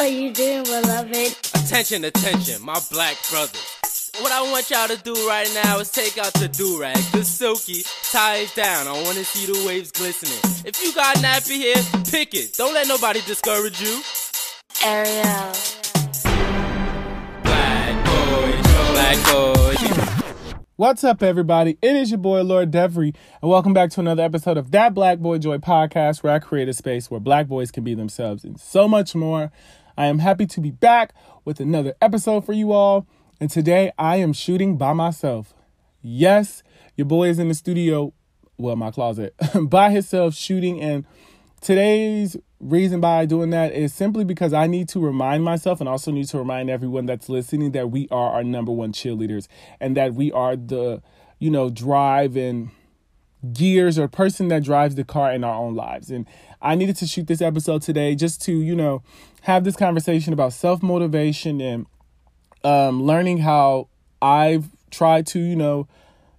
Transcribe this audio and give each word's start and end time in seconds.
are 0.00 0.06
you 0.06 0.32
doing, 0.32 0.64
beloved? 0.64 1.36
Attention, 1.54 2.04
attention, 2.04 2.62
my 2.62 2.80
black 2.90 3.16
brothers. 3.30 4.10
What 4.20 4.32
I 4.32 4.42
want 4.42 4.70
y'all 4.70 4.88
to 4.88 4.96
do 5.02 5.14
right 5.28 5.50
now 5.62 5.78
is 5.80 5.90
take 5.90 6.18
out 6.18 6.32
the 6.34 6.48
do-rag, 6.48 6.96
the 7.12 7.24
silky, 7.24 7.84
tie 8.10 8.36
it 8.38 8.54
down. 8.54 8.86
I 8.86 8.92
want 8.92 9.16
to 9.16 9.24
see 9.24 9.50
the 9.50 9.66
waves 9.66 9.90
glistening. 9.90 10.38
If 10.66 10.82
you 10.82 10.94
got 10.94 11.16
nappy 11.16 11.60
hair, 11.60 11.82
pick 12.10 12.34
it. 12.34 12.54
Don't 12.54 12.74
let 12.74 12.88
nobody 12.88 13.20
discourage 13.22 13.80
you. 13.80 14.00
Ariel. 14.84 15.52
Black 17.42 18.04
boys, 18.06 18.62
black 18.92 19.18
boys. 19.32 20.58
What's 20.76 21.04
up, 21.04 21.22
everybody? 21.22 21.78
It 21.80 21.96
is 21.96 22.10
your 22.10 22.18
boy, 22.18 22.42
Lord 22.42 22.70
Devery, 22.70 23.14
and 23.40 23.50
welcome 23.50 23.72
back 23.72 23.90
to 23.90 24.00
another 24.00 24.22
episode 24.22 24.56
of 24.56 24.72
That 24.72 24.94
Black 24.94 25.20
Boy 25.20 25.38
Joy 25.38 25.58
podcast, 25.58 26.22
where 26.22 26.32
I 26.32 26.38
create 26.38 26.68
a 26.68 26.72
space 26.72 27.10
where 27.10 27.20
black 27.20 27.46
boys 27.46 27.70
can 27.70 27.84
be 27.84 27.94
themselves 27.94 28.42
and 28.42 28.58
so 28.58 28.88
much 28.88 29.14
more. 29.14 29.52
I 29.96 30.06
am 30.06 30.18
happy 30.18 30.46
to 30.46 30.60
be 30.60 30.70
back 30.70 31.14
with 31.44 31.60
another 31.60 31.94
episode 32.00 32.44
for 32.44 32.52
you 32.52 32.72
all, 32.72 33.06
and 33.40 33.50
today 33.50 33.92
I 33.98 34.16
am 34.16 34.32
shooting 34.32 34.76
by 34.76 34.92
myself. 34.92 35.54
Yes, 36.00 36.62
your 36.96 37.06
boy 37.06 37.28
is 37.28 37.38
in 37.38 37.48
the 37.48 37.54
studio, 37.54 38.12
well, 38.56 38.76
my 38.76 38.90
closet, 38.90 39.34
by 39.62 39.90
himself 39.90 40.34
shooting, 40.34 40.80
and 40.80 41.04
today's 41.60 42.36
reason 42.60 43.00
by 43.00 43.26
doing 43.26 43.50
that 43.50 43.72
is 43.72 43.92
simply 43.92 44.24
because 44.24 44.52
I 44.52 44.66
need 44.66 44.88
to 44.90 45.00
remind 45.00 45.44
myself 45.44 45.80
and 45.80 45.88
also 45.88 46.10
need 46.10 46.28
to 46.28 46.38
remind 46.38 46.70
everyone 46.70 47.06
that's 47.06 47.28
listening 47.28 47.72
that 47.72 47.90
we 47.90 48.08
are 48.10 48.32
our 48.32 48.44
number 48.44 48.72
one 48.72 48.92
cheerleaders 48.92 49.48
and 49.80 49.96
that 49.96 50.14
we 50.14 50.30
are 50.32 50.56
the, 50.56 51.02
you 51.38 51.50
know, 51.50 51.70
drive 51.70 52.36
and 52.36 52.70
gears 53.52 53.98
or 53.98 54.06
person 54.06 54.48
that 54.48 54.62
drives 54.62 54.94
the 54.94 55.04
car 55.04 55.32
in 55.32 55.42
our 55.42 55.54
own 55.54 55.74
lives. 55.74 56.10
And 56.10 56.26
I 56.62 56.76
needed 56.76 56.96
to 56.96 57.06
shoot 57.06 57.26
this 57.26 57.42
episode 57.42 57.82
today 57.82 58.14
just 58.14 58.40
to, 58.42 58.52
you 58.52 58.76
know, 58.76 59.02
have 59.42 59.64
this 59.64 59.74
conversation 59.74 60.32
about 60.32 60.52
self 60.52 60.82
motivation 60.82 61.60
and 61.60 61.86
um, 62.62 63.02
learning 63.02 63.38
how 63.38 63.88
I've 64.22 64.66
tried 64.90 65.26
to, 65.28 65.40
you 65.40 65.56
know, 65.56 65.88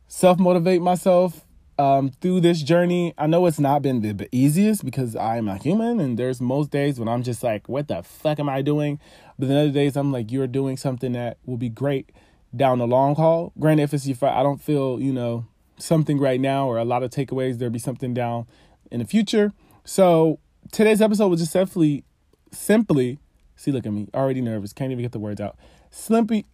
self 0.08 0.40
motivate 0.40 0.82
myself 0.82 1.46
um, 1.78 2.10
through 2.22 2.40
this 2.40 2.62
journey. 2.62 3.14
I 3.18 3.28
know 3.28 3.46
it's 3.48 3.60
not 3.60 3.82
been 3.82 4.02
the 4.02 4.30
easiest 4.32 4.86
because 4.86 5.16
I'm 5.16 5.50
a 5.50 5.58
human 5.58 6.00
and 6.00 6.18
there's 6.18 6.40
most 6.40 6.72
days 6.72 7.00
when 7.00 7.10
I'm 7.10 7.24
just 7.24 7.44
like, 7.44 7.68
what 7.68 7.90
the 7.90 8.02
fuck 8.02 8.40
am 8.40 8.48
I 8.48 8.62
doing? 8.62 9.00
But 9.38 9.50
then 9.50 9.58
other 9.58 9.72
days 9.72 9.98
I'm 9.98 10.14
like, 10.14 10.32
you're 10.32 10.48
doing 10.48 10.78
something 10.78 11.12
that 11.14 11.38
will 11.46 11.58
be 11.58 11.70
great 11.70 12.12
down 12.56 12.80
the 12.80 12.88
long 12.88 13.16
haul. 13.16 13.52
Granted, 13.60 13.84
if 13.84 13.94
it's 13.94 14.08
if 14.08 14.24
I 14.24 14.42
don't 14.42 14.62
feel, 14.62 15.02
you 15.02 15.12
know, 15.12 15.46
something 15.78 16.18
right 16.18 16.40
now 16.40 16.68
or 16.68 16.78
a 16.78 16.86
lot 16.86 17.04
of 17.04 17.12
takeaways, 17.12 17.58
there'll 17.58 17.74
be 17.74 17.80
something 17.80 18.14
down 18.14 18.46
in 18.90 19.00
the 19.00 19.06
future. 19.06 19.52
So 19.86 20.40
today's 20.72 21.02
episode 21.02 21.28
was 21.28 21.42
just 21.42 21.52
simply, 21.52 22.06
simply, 22.52 23.20
see, 23.56 23.72
look 23.72 23.86
at 23.86 23.92
me, 23.92 24.08
already 24.14 24.42
nervous, 24.42 24.72
can't 24.72 24.92
even 24.92 25.02
get 25.02 25.12
the 25.12 25.20
words 25.20 25.42
out. 25.42 25.58
Slimpy. 25.92 26.46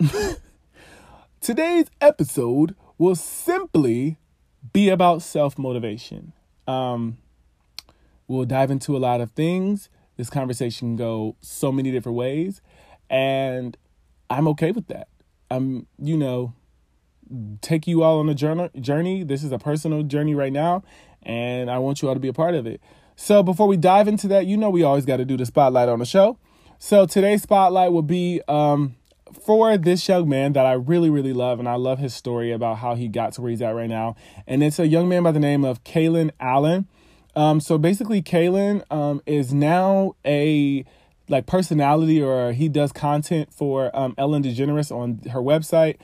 today's 1.40 1.86
episode 2.00 2.74
will 2.98 3.14
simply 3.14 4.18
be 4.72 4.88
about 4.88 5.22
self 5.22 5.58
motivation. 5.58 6.32
Um, 6.66 7.18
we'll 8.26 8.44
dive 8.44 8.70
into 8.70 8.96
a 8.96 8.98
lot 8.98 9.20
of 9.20 9.30
things. 9.32 9.88
This 10.16 10.28
conversation 10.28 10.88
can 10.88 10.96
go 10.96 11.36
so 11.40 11.70
many 11.70 11.92
different 11.92 12.18
ways, 12.18 12.60
and 13.08 13.76
I'm 14.28 14.48
okay 14.48 14.72
with 14.72 14.88
that. 14.88 15.08
I'm, 15.50 15.86
you 15.98 16.16
know, 16.16 16.54
take 17.60 17.86
you 17.86 18.02
all 18.02 18.18
on 18.18 18.28
a 18.28 18.34
journey. 18.34 18.70
Journey. 18.80 19.22
This 19.22 19.44
is 19.44 19.52
a 19.52 19.58
personal 19.58 20.02
journey 20.02 20.34
right 20.34 20.52
now, 20.52 20.82
and 21.22 21.70
I 21.70 21.78
want 21.78 22.02
you 22.02 22.08
all 22.08 22.14
to 22.14 22.20
be 22.20 22.28
a 22.28 22.32
part 22.32 22.54
of 22.54 22.66
it. 22.66 22.80
So 23.16 23.42
before 23.42 23.66
we 23.66 23.76
dive 23.76 24.08
into 24.08 24.26
that, 24.28 24.46
you 24.46 24.56
know, 24.56 24.70
we 24.70 24.82
always 24.82 25.04
got 25.04 25.18
to 25.18 25.24
do 25.24 25.36
the 25.36 25.46
spotlight 25.46 25.88
on 25.88 25.98
the 25.98 26.06
show. 26.06 26.38
So 26.78 27.06
today's 27.06 27.42
spotlight 27.42 27.92
will 27.92 28.02
be 28.02 28.40
um, 28.48 28.96
for 29.32 29.76
this 29.76 30.08
young 30.08 30.28
man 30.28 30.52
that 30.54 30.66
I 30.66 30.72
really, 30.72 31.10
really 31.10 31.32
love, 31.32 31.58
and 31.58 31.68
I 31.68 31.76
love 31.76 31.98
his 31.98 32.14
story 32.14 32.50
about 32.50 32.78
how 32.78 32.94
he 32.94 33.08
got 33.08 33.34
to 33.34 33.42
where 33.42 33.50
he's 33.50 33.62
at 33.62 33.74
right 33.74 33.88
now. 33.88 34.16
And 34.46 34.62
it's 34.62 34.78
a 34.78 34.86
young 34.86 35.08
man 35.08 35.22
by 35.22 35.32
the 35.32 35.40
name 35.40 35.64
of 35.64 35.84
Kalen 35.84 36.30
Allen. 36.40 36.88
Um, 37.34 37.60
so 37.60 37.78
basically, 37.78 38.20
Kalen 38.20 38.82
um, 38.90 39.22
is 39.26 39.54
now 39.54 40.16
a 40.26 40.84
like 41.28 41.46
personality, 41.46 42.20
or 42.20 42.52
he 42.52 42.68
does 42.68 42.92
content 42.92 43.52
for 43.54 43.94
um, 43.96 44.14
Ellen 44.18 44.42
DeGeneres 44.42 44.90
on 44.90 45.20
her 45.30 45.40
website. 45.40 45.96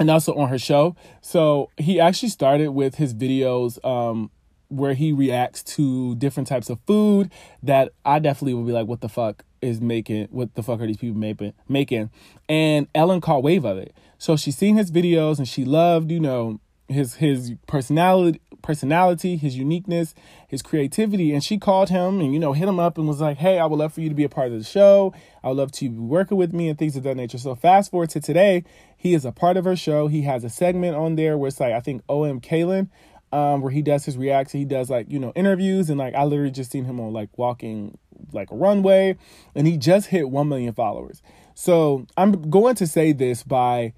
And 0.00 0.10
also 0.10 0.34
on 0.34 0.48
her 0.48 0.58
show. 0.58 0.96
So 1.20 1.70
he 1.76 2.00
actually 2.00 2.30
started 2.30 2.70
with 2.70 2.94
his 2.94 3.14
videos 3.14 3.78
um, 3.84 4.30
where 4.68 4.94
he 4.94 5.12
reacts 5.12 5.62
to 5.62 6.14
different 6.16 6.48
types 6.48 6.70
of 6.70 6.80
food 6.86 7.30
that 7.62 7.92
I 8.04 8.18
definitely 8.18 8.54
would 8.54 8.66
be 8.66 8.72
like, 8.72 8.86
what 8.86 9.02
the 9.02 9.10
fuck 9.10 9.44
is 9.60 9.80
making? 9.80 10.28
What 10.30 10.54
the 10.54 10.62
fuck 10.62 10.80
are 10.80 10.86
these 10.86 10.96
people 10.96 11.18
making? 11.18 11.52
Making? 11.68 12.10
And 12.48 12.88
Ellen 12.94 13.20
caught 13.20 13.42
wave 13.42 13.66
of 13.66 13.76
it. 13.76 13.94
So 14.16 14.36
she's 14.36 14.56
seen 14.56 14.76
his 14.76 14.90
videos 14.90 15.36
and 15.38 15.46
she 15.46 15.66
loved, 15.66 16.10
you 16.10 16.20
know, 16.20 16.60
his 16.90 17.14
his 17.14 17.54
personality 17.66 18.40
personality 18.62 19.36
his 19.36 19.56
uniqueness 19.56 20.14
his 20.48 20.60
creativity. 20.60 21.32
And 21.32 21.42
she 21.42 21.58
called 21.58 21.88
him 21.88 22.20
and 22.20 22.32
you 22.32 22.38
know 22.38 22.52
hit 22.52 22.68
him 22.68 22.78
up 22.78 22.98
and 22.98 23.08
was 23.08 23.20
like 23.20 23.38
hey 23.38 23.58
i 23.58 23.64
would 23.64 23.78
love 23.78 23.92
for 23.92 24.00
you 24.00 24.08
to 24.08 24.14
be 24.14 24.24
a 24.24 24.28
part 24.28 24.52
of 24.52 24.58
the 24.58 24.64
show. 24.64 25.14
I 25.42 25.48
would 25.48 25.56
love 25.56 25.72
to 25.72 25.88
be 25.88 25.98
working 25.98 26.36
with 26.36 26.52
me 26.52 26.68
and 26.68 26.78
things 26.78 26.96
of 26.96 27.02
that 27.04 27.16
nature. 27.16 27.38
So 27.38 27.54
fast 27.54 27.90
forward 27.90 28.10
to 28.10 28.20
today 28.20 28.64
he 28.96 29.14
is 29.14 29.24
a 29.24 29.32
part 29.32 29.56
of 29.56 29.64
her 29.64 29.76
show. 29.76 30.08
He 30.08 30.22
has 30.22 30.44
a 30.44 30.50
segment 30.50 30.96
on 30.96 31.16
there 31.16 31.38
where 31.38 31.48
it's 31.48 31.60
like 31.60 31.72
i 31.72 31.80
think 31.80 32.04
OMKalen 32.06 32.88
um, 33.32 33.60
where 33.60 33.70
he 33.70 33.82
does 33.82 34.04
his 34.04 34.16
reaction. 34.16 34.60
He 34.60 34.66
does 34.66 34.90
like, 34.90 35.10
you 35.10 35.18
know, 35.18 35.32
interviews. 35.34 35.90
And 35.90 35.98
like 35.98 36.14
I 36.14 36.24
literally 36.24 36.50
just 36.50 36.70
seen 36.70 36.84
him 36.84 37.00
on 37.00 37.12
like 37.12 37.36
walking 37.38 37.96
like 38.32 38.50
a 38.50 38.56
runway. 38.56 39.16
And 39.54 39.66
he 39.66 39.76
just 39.76 40.08
hit 40.08 40.30
1 40.30 40.48
million 40.48 40.72
followers. 40.74 41.22
So 41.54 42.06
I'm 42.16 42.50
going 42.50 42.74
to 42.76 42.86
say 42.86 43.12
this 43.12 43.42
by, 43.42 43.92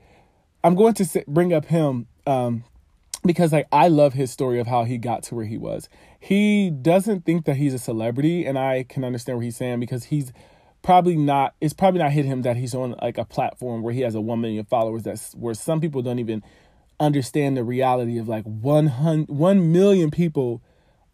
I'm 0.62 0.74
going 0.74 0.94
to 0.94 1.04
say, 1.04 1.24
bring 1.26 1.52
up 1.52 1.66
him 1.66 2.06
um, 2.26 2.64
because 3.24 3.52
like 3.52 3.66
I 3.72 3.88
love 3.88 4.14
his 4.14 4.30
story 4.30 4.58
of 4.58 4.66
how 4.66 4.84
he 4.84 4.98
got 4.98 5.22
to 5.24 5.34
where 5.34 5.44
he 5.44 5.58
was. 5.58 5.88
He 6.18 6.70
doesn't 6.70 7.24
think 7.24 7.44
that 7.44 7.56
he's 7.56 7.74
a 7.74 7.78
celebrity 7.78 8.44
and 8.46 8.58
I 8.58 8.84
can 8.88 9.04
understand 9.04 9.38
what 9.38 9.44
he's 9.44 9.56
saying 9.56 9.80
because 9.80 10.04
he's 10.04 10.32
probably 10.82 11.16
not 11.16 11.54
it's 11.60 11.72
probably 11.72 12.00
not 12.00 12.10
hit 12.10 12.24
him 12.24 12.42
that 12.42 12.56
he's 12.56 12.74
on 12.74 12.96
like 13.00 13.18
a 13.18 13.24
platform 13.24 13.82
where 13.82 13.94
he 13.94 14.00
has 14.00 14.14
a 14.14 14.20
1 14.20 14.40
million 14.40 14.64
followers 14.64 15.04
that's 15.04 15.32
where 15.34 15.54
some 15.54 15.80
people 15.80 16.02
don't 16.02 16.18
even 16.18 16.42
understand 17.02 17.56
the 17.56 17.64
reality 17.64 18.18
of 18.18 18.28
like 18.28 18.44
100, 18.44 19.28
1 19.28 19.72
million 19.72 20.10
people 20.10 20.62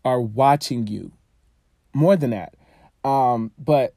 are 0.04 0.20
watching 0.20 0.86
you. 0.86 1.12
More 1.94 2.16
than 2.16 2.30
that. 2.30 2.54
Um, 3.04 3.52
but 3.58 3.94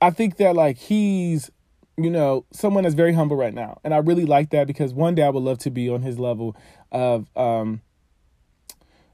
I 0.00 0.10
think 0.10 0.36
that 0.36 0.54
like 0.54 0.78
he's, 0.78 1.50
you 1.96 2.10
know, 2.10 2.44
someone 2.52 2.84
that's 2.84 2.94
very 2.94 3.12
humble 3.12 3.36
right 3.36 3.54
now. 3.54 3.80
And 3.84 3.92
I 3.94 3.98
really 3.98 4.24
like 4.24 4.50
that 4.50 4.66
because 4.66 4.94
one 4.94 5.14
day 5.14 5.22
I 5.22 5.28
would 5.28 5.42
love 5.42 5.58
to 5.58 5.70
be 5.70 5.88
on 5.88 6.02
his 6.02 6.18
level 6.18 6.56
of, 6.90 7.28
um, 7.36 7.82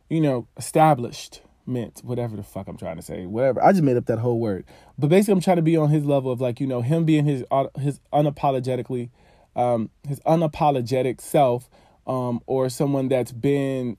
you 0.09 0.21
know, 0.21 0.47
established 0.57 1.43
meant 1.67 2.01
whatever 2.03 2.35
the 2.35 2.43
fuck 2.43 2.67
I'm 2.67 2.79
trying 2.79 2.97
to 2.97 3.03
say 3.03 3.27
whatever 3.27 3.63
I 3.63 3.73
just 3.73 3.83
made 3.83 3.99
up 3.99 4.07
that 4.07 4.21
whole 4.21 4.41
word 4.41 4.65
but 4.99 5.09
basically 5.09 5.33
I'm 5.33 5.43
trying 5.43 5.57
to 5.57 5.63
be 5.63 5.77
on 5.77 5.91
his 5.91 6.03
level 6.03 6.33
of 6.33 6.41
like 6.41 6.61
you 6.61 6.67
know 6.67 6.81
him 6.81 7.05
being 7.05 7.27
his 7.27 7.45
his 7.79 8.01
unapologetically 8.11 9.11
um, 9.59 9.91
his 10.07 10.21
unapologetic 10.21 11.21
self, 11.21 11.69
um, 12.07 12.41
or 12.47 12.69
someone 12.69 13.09
that's 13.09 13.33
been, 13.33 13.97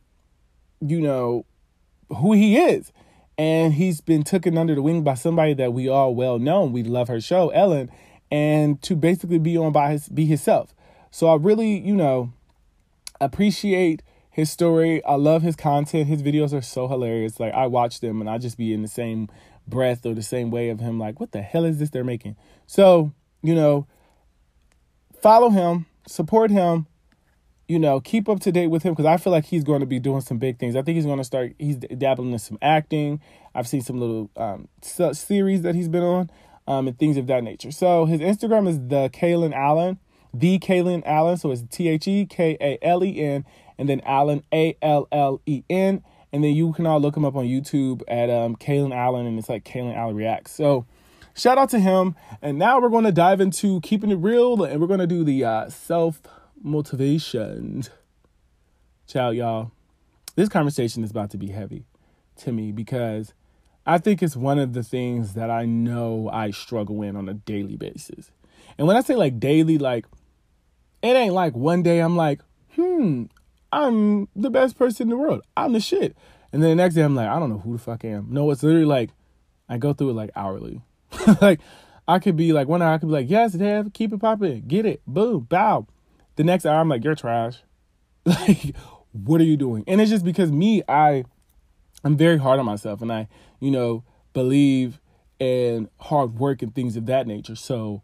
you 0.79 1.01
know, 1.01 1.45
who 2.09 2.33
he 2.33 2.57
is. 2.57 2.91
And 3.37 3.73
he's 3.73 4.01
been 4.01 4.23
taken 4.23 4.57
under 4.57 4.75
the 4.75 4.81
wing 4.81 5.03
by 5.03 5.13
somebody 5.13 5.53
that 5.55 5.73
we 5.73 5.87
all 5.87 6.15
well 6.15 6.39
know. 6.39 6.65
We 6.65 6.83
love 6.83 7.09
her 7.09 7.21
show, 7.21 7.49
Ellen, 7.49 7.91
and 8.31 8.81
to 8.83 8.95
basically 8.95 9.39
be 9.39 9.57
on 9.57 9.71
by 9.71 9.91
his 9.91 10.09
be 10.09 10.25
himself. 10.25 10.73
So 11.11 11.27
I 11.27 11.35
really, 11.35 11.79
you 11.79 11.95
know, 11.95 12.31
appreciate 13.19 14.03
his 14.29 14.51
story. 14.51 15.03
I 15.03 15.15
love 15.15 15.41
his 15.41 15.55
content. 15.55 16.07
His 16.07 16.21
videos 16.21 16.53
are 16.53 16.61
so 16.61 16.87
hilarious. 16.87 17.39
Like 17.39 17.53
I 17.53 17.67
watch 17.67 17.99
them 17.99 18.21
and 18.21 18.29
I 18.29 18.37
just 18.37 18.57
be 18.57 18.73
in 18.73 18.81
the 18.81 18.87
same 18.87 19.29
breath 19.67 20.05
or 20.05 20.13
the 20.13 20.23
same 20.23 20.51
way 20.51 20.69
of 20.69 20.79
him 20.79 20.99
like, 20.99 21.19
what 21.19 21.31
the 21.31 21.41
hell 21.41 21.65
is 21.65 21.79
this 21.79 21.89
they're 21.89 22.03
making? 22.03 22.35
So, 22.67 23.11
you 23.41 23.55
know, 23.55 23.87
follow 25.21 25.49
him, 25.49 25.87
support 26.07 26.51
him, 26.51 26.87
you 27.67 27.79
know, 27.79 27.99
keep 27.99 28.29
up 28.29 28.39
to 28.41 28.51
date 28.51 28.67
with 28.67 28.83
him 28.83 28.93
because 28.93 29.05
I 29.05 29.17
feel 29.17 29.31
like 29.31 29.45
he's 29.45 29.63
going 29.63 29.81
to 29.81 29.85
be 29.85 29.99
doing 29.99 30.21
some 30.21 30.37
big 30.37 30.57
things. 30.57 30.75
I 30.75 30.81
think 30.81 30.95
he's 30.95 31.05
going 31.05 31.19
to 31.19 31.23
start, 31.23 31.53
he's 31.59 31.77
dabbling 31.77 32.31
in 32.31 32.39
some 32.39 32.57
acting. 32.61 33.21
I've 33.53 33.67
seen 33.67 33.81
some 33.81 33.99
little 33.99 34.29
um, 34.35 34.67
series 34.81 35.63
that 35.63 35.75
he's 35.75 35.87
been 35.87 36.03
on 36.03 36.29
um, 36.69 36.87
and 36.87 36.97
things 36.97 37.17
of 37.17 37.27
that 37.27 37.43
nature. 37.43 37.71
So 37.71 38.05
his 38.05 38.21
Instagram 38.21 38.67
is 38.69 38.77
the 38.77 39.09
Kalen 39.09 39.53
Allen, 39.53 39.99
the 40.33 40.59
Kalen 40.59 41.01
Allen. 41.03 41.35
So 41.35 41.51
it's 41.51 41.63
T 41.69 41.89
H 41.89 42.07
E 42.07 42.25
K 42.27 42.55
A 42.61 42.77
L 42.81 43.03
E 43.03 43.19
N 43.19 43.43
and 43.77 43.89
then 43.89 44.01
Allen, 44.05 44.43
A 44.53 44.77
L 44.81 45.07
L 45.11 45.41
E 45.47 45.63
N. 45.69 46.03
And 46.31 46.43
then 46.43 46.55
you 46.55 46.71
can 46.73 46.85
all 46.85 47.01
look 47.01 47.17
him 47.17 47.25
up 47.25 47.35
on 47.35 47.45
YouTube 47.45 48.03
at 48.07 48.29
um, 48.29 48.55
Kalen 48.55 48.95
Allen 48.95 49.25
and 49.25 49.39
it's 49.39 49.49
like 49.49 49.65
Kalen 49.65 49.95
Allen 49.95 50.15
Reacts. 50.15 50.51
So, 50.51 50.85
shout 51.33 51.57
out 51.57 51.71
to 51.71 51.79
him. 51.79 52.15
And 52.39 52.59
now 52.59 52.79
we're 52.79 52.89
going 52.89 53.05
to 53.05 53.11
dive 53.11 53.41
into 53.41 53.81
keeping 53.81 54.11
it 54.11 54.17
real 54.17 54.63
and 54.63 54.79
we're 54.79 54.87
going 54.87 54.99
to 54.99 55.07
do 55.07 55.23
the 55.23 55.43
uh, 55.43 55.69
self 55.69 56.21
motivation. 56.61 57.83
Ciao, 59.07 59.31
y'all. 59.31 59.71
This 60.35 60.49
conversation 60.49 61.03
is 61.03 61.09
about 61.09 61.31
to 61.31 61.37
be 61.39 61.47
heavy 61.47 61.87
to 62.37 62.51
me 62.51 62.71
because 62.71 63.33
I 63.89 63.97
think 63.97 64.21
it's 64.21 64.35
one 64.35 64.59
of 64.59 64.73
the 64.73 64.83
things 64.83 65.33
that 65.33 65.49
I 65.49 65.65
know 65.65 66.29
I 66.31 66.51
struggle 66.51 67.01
in 67.01 67.15
on 67.15 67.27
a 67.27 67.33
daily 67.33 67.75
basis. 67.75 68.29
And 68.77 68.85
when 68.85 68.95
I 68.95 69.01
say 69.01 69.15
like 69.15 69.39
daily, 69.39 69.79
like 69.79 70.05
it 71.01 71.07
ain't 71.07 71.33
like 71.33 71.55
one 71.55 71.81
day 71.81 71.99
I'm 71.99 72.15
like, 72.15 72.41
hmm, 72.75 73.23
I'm 73.71 74.27
the 74.35 74.51
best 74.51 74.77
person 74.77 75.07
in 75.07 75.09
the 75.09 75.17
world. 75.17 75.41
I'm 75.57 75.73
the 75.73 75.79
shit. 75.79 76.15
And 76.53 76.61
then 76.61 76.69
the 76.69 76.75
next 76.75 76.93
day 76.93 77.01
I'm 77.01 77.15
like, 77.15 77.27
I 77.27 77.39
don't 77.39 77.49
know 77.49 77.57
who 77.57 77.73
the 77.73 77.79
fuck 77.79 78.05
I 78.05 78.09
am. 78.09 78.27
No, 78.29 78.51
it's 78.51 78.61
literally 78.61 78.85
like 78.85 79.09
I 79.67 79.79
go 79.79 79.93
through 79.93 80.11
it 80.11 80.13
like 80.13 80.29
hourly. 80.35 80.83
like 81.41 81.59
I 82.07 82.19
could 82.19 82.35
be 82.35 82.53
like 82.53 82.67
one 82.67 82.83
hour 82.83 82.93
I 82.93 82.99
could 82.99 83.07
be 83.07 83.13
like, 83.13 83.29
yes, 83.29 83.53
Dev, 83.53 83.91
keep 83.93 84.13
it 84.13 84.19
popping, 84.19 84.67
get 84.67 84.85
it, 84.85 85.01
boom, 85.07 85.47
bow. 85.49 85.87
The 86.35 86.43
next 86.43 86.67
hour 86.67 86.79
I'm 86.79 86.89
like, 86.89 87.03
you're 87.03 87.15
trash. 87.15 87.63
Like, 88.25 88.75
what 89.13 89.41
are 89.41 89.45
you 89.45 89.57
doing? 89.57 89.83
And 89.87 89.99
it's 89.99 90.11
just 90.11 90.23
because 90.25 90.51
me, 90.51 90.83
I 90.87 91.23
I'm 92.03 92.17
very 92.17 92.37
hard 92.37 92.59
on 92.59 92.65
myself 92.65 93.01
and 93.01 93.11
I, 93.11 93.27
you 93.59 93.71
know, 93.71 94.03
believe 94.33 94.99
in 95.39 95.89
hard 95.99 96.37
work 96.37 96.61
and 96.61 96.73
things 96.73 96.95
of 96.95 97.05
that 97.07 97.27
nature. 97.27 97.55
So 97.55 98.01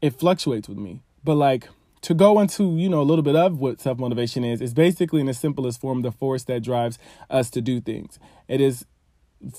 it 0.00 0.18
fluctuates 0.18 0.68
with 0.68 0.78
me. 0.78 1.00
But 1.22 1.36
like 1.36 1.68
to 2.02 2.12
go 2.12 2.38
into, 2.38 2.76
you 2.76 2.88
know, 2.88 3.00
a 3.00 3.04
little 3.04 3.22
bit 3.22 3.36
of 3.36 3.58
what 3.58 3.80
self 3.80 3.98
motivation 3.98 4.44
is, 4.44 4.60
is 4.60 4.74
basically 4.74 5.20
in 5.20 5.26
the 5.26 5.34
simplest 5.34 5.80
form 5.80 6.02
the 6.02 6.12
force 6.12 6.44
that 6.44 6.62
drives 6.62 6.98
us 7.30 7.48
to 7.50 7.62
do 7.62 7.80
things. 7.80 8.18
It 8.46 8.60
is 8.60 8.84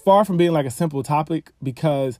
far 0.04 0.26
from 0.26 0.38
being 0.38 0.52
like 0.52 0.66
a 0.66 0.72
simple 0.72 1.04
topic 1.04 1.52
because 1.62 2.20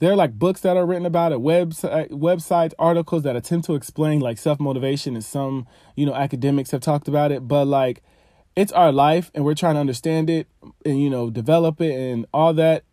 there 0.00 0.10
are 0.10 0.16
like 0.16 0.38
books 0.38 0.62
that 0.62 0.76
are 0.76 0.86
written 0.86 1.06
about 1.06 1.30
it, 1.30 1.38
website, 1.38 2.10
websites, 2.10 2.72
articles 2.78 3.22
that 3.22 3.36
attempt 3.36 3.66
to 3.66 3.74
explain 3.74 4.18
like 4.18 4.38
self 4.38 4.58
motivation, 4.58 5.14
and 5.14 5.24
some 5.24 5.68
you 5.94 6.06
know 6.06 6.14
academics 6.14 6.70
have 6.72 6.80
talked 6.80 7.06
about 7.06 7.30
it. 7.30 7.46
But 7.46 7.66
like, 7.66 8.02
it's 8.60 8.72
our 8.72 8.92
life, 8.92 9.30
and 9.34 9.44
we're 9.44 9.54
trying 9.54 9.74
to 9.74 9.80
understand 9.80 10.28
it, 10.28 10.46
and 10.84 11.00
you 11.00 11.10
know, 11.10 11.30
develop 11.30 11.80
it, 11.80 11.92
and 11.92 12.26
all 12.32 12.52
that. 12.54 12.84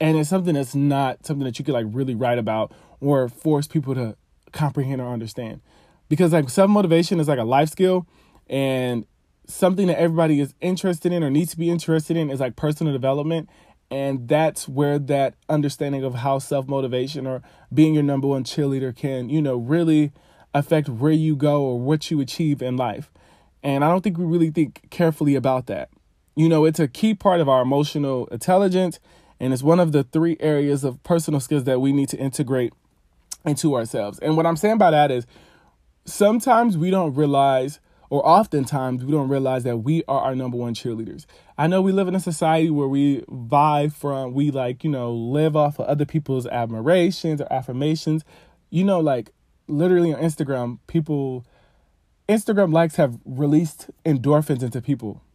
And 0.00 0.16
it's 0.16 0.30
something 0.30 0.54
that's 0.54 0.74
not 0.74 1.26
something 1.26 1.44
that 1.44 1.58
you 1.58 1.64
could 1.64 1.74
like 1.74 1.86
really 1.90 2.14
write 2.14 2.38
about 2.38 2.72
or 3.00 3.28
force 3.28 3.66
people 3.66 3.94
to 3.94 4.16
comprehend 4.52 5.00
or 5.00 5.12
understand, 5.12 5.60
because 6.08 6.32
like 6.32 6.48
self 6.50 6.70
motivation 6.70 7.20
is 7.20 7.28
like 7.28 7.38
a 7.38 7.44
life 7.44 7.70
skill, 7.70 8.06
and 8.48 9.06
something 9.46 9.86
that 9.88 9.98
everybody 9.98 10.40
is 10.40 10.54
interested 10.60 11.12
in 11.12 11.24
or 11.24 11.30
needs 11.30 11.50
to 11.50 11.58
be 11.58 11.70
interested 11.70 12.16
in 12.16 12.30
is 12.30 12.40
like 12.40 12.54
personal 12.54 12.92
development 12.92 13.48
and 13.90 14.28
that's 14.28 14.68
where 14.68 14.98
that 14.98 15.34
understanding 15.48 16.04
of 16.04 16.14
how 16.16 16.38
self 16.38 16.68
motivation 16.68 17.26
or 17.26 17.42
being 17.74 17.94
your 17.94 18.04
number 18.04 18.28
one 18.28 18.44
cheerleader 18.44 18.94
can, 18.94 19.28
you 19.28 19.42
know, 19.42 19.56
really 19.56 20.12
affect 20.54 20.88
where 20.88 21.12
you 21.12 21.34
go 21.34 21.62
or 21.62 21.80
what 21.80 22.10
you 22.10 22.20
achieve 22.20 22.62
in 22.62 22.76
life. 22.76 23.10
And 23.62 23.84
I 23.84 23.88
don't 23.88 24.02
think 24.02 24.18
we 24.18 24.24
really 24.24 24.50
think 24.50 24.88
carefully 24.90 25.34
about 25.34 25.66
that. 25.66 25.90
You 26.34 26.48
know, 26.48 26.64
it's 26.64 26.80
a 26.80 26.88
key 26.88 27.14
part 27.14 27.40
of 27.40 27.48
our 27.48 27.62
emotional 27.62 28.26
intelligence, 28.28 29.00
and 29.38 29.52
it's 29.52 29.62
one 29.62 29.80
of 29.80 29.92
the 29.92 30.04
three 30.04 30.36
areas 30.40 30.84
of 30.84 31.02
personal 31.02 31.40
skills 31.40 31.64
that 31.64 31.80
we 31.80 31.92
need 31.92 32.08
to 32.10 32.16
integrate 32.16 32.72
into 33.44 33.74
ourselves. 33.74 34.18
And 34.20 34.36
what 34.36 34.46
I'm 34.46 34.56
saying 34.56 34.78
by 34.78 34.90
that 34.90 35.10
is 35.10 35.26
sometimes 36.04 36.78
we 36.78 36.90
don't 36.90 37.14
realize 37.14 37.80
or 38.10 38.26
oftentimes 38.26 39.04
we 39.04 39.12
don't 39.12 39.28
realize 39.28 39.62
that 39.62 39.78
we 39.78 40.02
are 40.08 40.20
our 40.20 40.34
number 40.34 40.56
one 40.56 40.74
cheerleaders. 40.74 41.26
I 41.56 41.68
know 41.68 41.80
we 41.80 41.92
live 41.92 42.08
in 42.08 42.16
a 42.16 42.20
society 42.20 42.68
where 42.68 42.88
we 42.88 43.20
vibe 43.22 43.92
from, 43.92 44.34
we 44.34 44.50
like, 44.50 44.82
you 44.82 44.90
know, 44.90 45.12
live 45.12 45.56
off 45.56 45.78
of 45.78 45.86
other 45.86 46.04
people's 46.04 46.46
admirations 46.48 47.40
or 47.40 47.50
affirmations. 47.52 48.24
You 48.68 48.84
know, 48.84 48.98
like 48.98 49.30
literally 49.68 50.12
on 50.12 50.20
Instagram, 50.20 50.78
people, 50.88 51.46
Instagram 52.30 52.72
likes 52.72 52.96
have 52.96 53.18
released 53.24 53.90
endorphins 54.04 54.62
into 54.62 54.80
people. 54.80 55.22